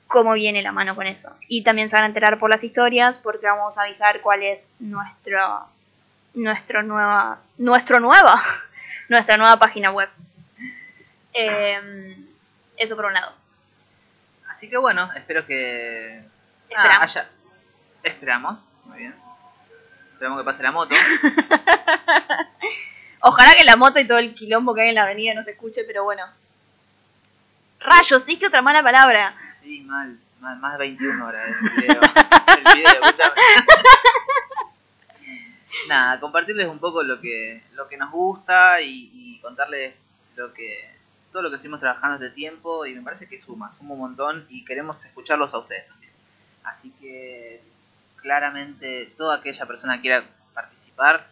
cómo 0.07 0.33
viene 0.35 0.63
la 0.63 0.73
mano 0.73 0.95
con 0.95 1.07
eso. 1.07 1.31
Y 1.49 1.63
también 1.65 1.89
se 1.91 1.97
van 1.97 2.05
a 2.05 2.09
enterar 2.09 2.39
por 2.39 2.51
las 2.51 2.63
historias 2.65 3.17
porque 3.19 3.47
vamos 3.47 3.77
a 3.79 3.83
avisar 3.83 4.21
cuál 4.21 4.43
es 4.43 4.61
nuestro, 4.79 5.67
nuestro 6.35 6.83
nueva, 6.83 7.39
nuestro 7.59 8.01
nueva, 8.01 8.43
nuestra 9.09 9.37
nueva 9.37 9.59
página 9.59 9.91
web. 9.91 10.09
Eh, 11.33 12.17
eso 12.77 12.95
por 12.97 13.07
un 13.07 13.15
lado. 13.15 13.33
Así 14.51 14.69
que 14.71 14.77
bueno, 14.77 15.11
espero 15.17 15.45
que... 15.47 16.23
ah, 16.23 16.69
Esperamos. 16.69 17.03
haya- 17.17 17.29
Esperamos, 18.05 18.59
muy 18.85 18.99
bien. 18.99 19.15
Esperamos 20.13 20.39
que 20.41 20.45
pase 20.45 20.63
la 20.63 20.71
moto. 20.71 20.95
Ojalá 23.21 23.55
que 23.57 23.65
la 23.65 23.77
moto 23.77 23.99
y 23.99 24.07
todo 24.07 24.19
el 24.19 24.35
quilombo 24.35 24.75
que 24.75 24.83
hay 24.83 24.89
en 24.91 24.95
la 24.97 25.03
avenida 25.05 25.33
no 25.35 25.43
se 25.43 25.53
escuche, 25.53 25.83
pero 25.85 26.05
bueno. 26.05 26.25
Rayos, 27.81 28.27
dije 28.27 28.47
otra 28.47 28.61
mala 28.63 28.83
palabra. 28.83 29.35
Sí, 29.65 29.81
mal, 29.81 30.19
mal, 30.41 30.59
más 30.59 30.73
de 30.75 30.79
21 30.79 31.27
horas 31.27 31.49
el 31.49 31.71
video. 31.71 32.01
el 32.03 32.65
video, 32.75 33.03
escúchame. 33.03 33.35
Nada, 35.89 36.21
compartirles 36.21 36.69
un 36.69 36.79
poco 36.79 37.03
lo 37.03 37.19
que, 37.19 37.63
lo 37.73 37.89
que 37.89 37.97
nos 37.97 38.11
gusta 38.11 38.83
y, 38.83 39.11
y 39.15 39.39
contarles 39.41 39.95
lo 40.37 40.53
que 40.53 40.93
todo 41.33 41.43
lo 41.43 41.49
que 41.49 41.57
estuvimos 41.57 41.81
trabajando 41.81 42.17
este 42.17 42.35
tiempo 42.35 42.85
y 42.85 42.95
me 42.95 43.01
parece 43.01 43.27
que 43.27 43.41
suma, 43.41 43.73
suma 43.73 43.95
un 43.95 44.01
montón 44.01 44.47
y 44.51 44.67
queremos 44.67 45.03
escucharlos 45.03 45.55
a 45.55 45.59
ustedes 45.59 45.89
también. 45.89 46.13
Así 46.63 46.93
que 47.01 47.63
claramente 48.17 49.15
toda 49.17 49.37
aquella 49.37 49.65
persona 49.65 49.97
que 49.97 50.03
quiera 50.03 50.27
participar, 50.53 51.27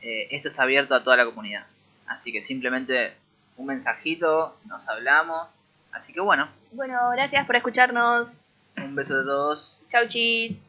eh, 0.00 0.28
esto 0.30 0.48
está 0.48 0.62
abierto 0.62 0.94
a 0.94 1.02
toda 1.02 1.16
la 1.16 1.24
comunidad. 1.24 1.66
Así 2.06 2.32
que 2.32 2.40
simplemente 2.40 3.16
un 3.56 3.66
mensajito, 3.66 4.56
nos 4.66 4.86
hablamos. 4.86 5.48
Así 5.94 6.12
que 6.12 6.20
bueno, 6.20 6.48
Bueno, 6.72 6.98
gracias 7.12 7.46
por 7.46 7.56
escucharnos. 7.56 8.28
un 8.76 8.94
beso 8.94 9.16
de 9.18 9.24
todos. 9.24 9.78
Chau 9.90 10.06
chis. 10.08 10.68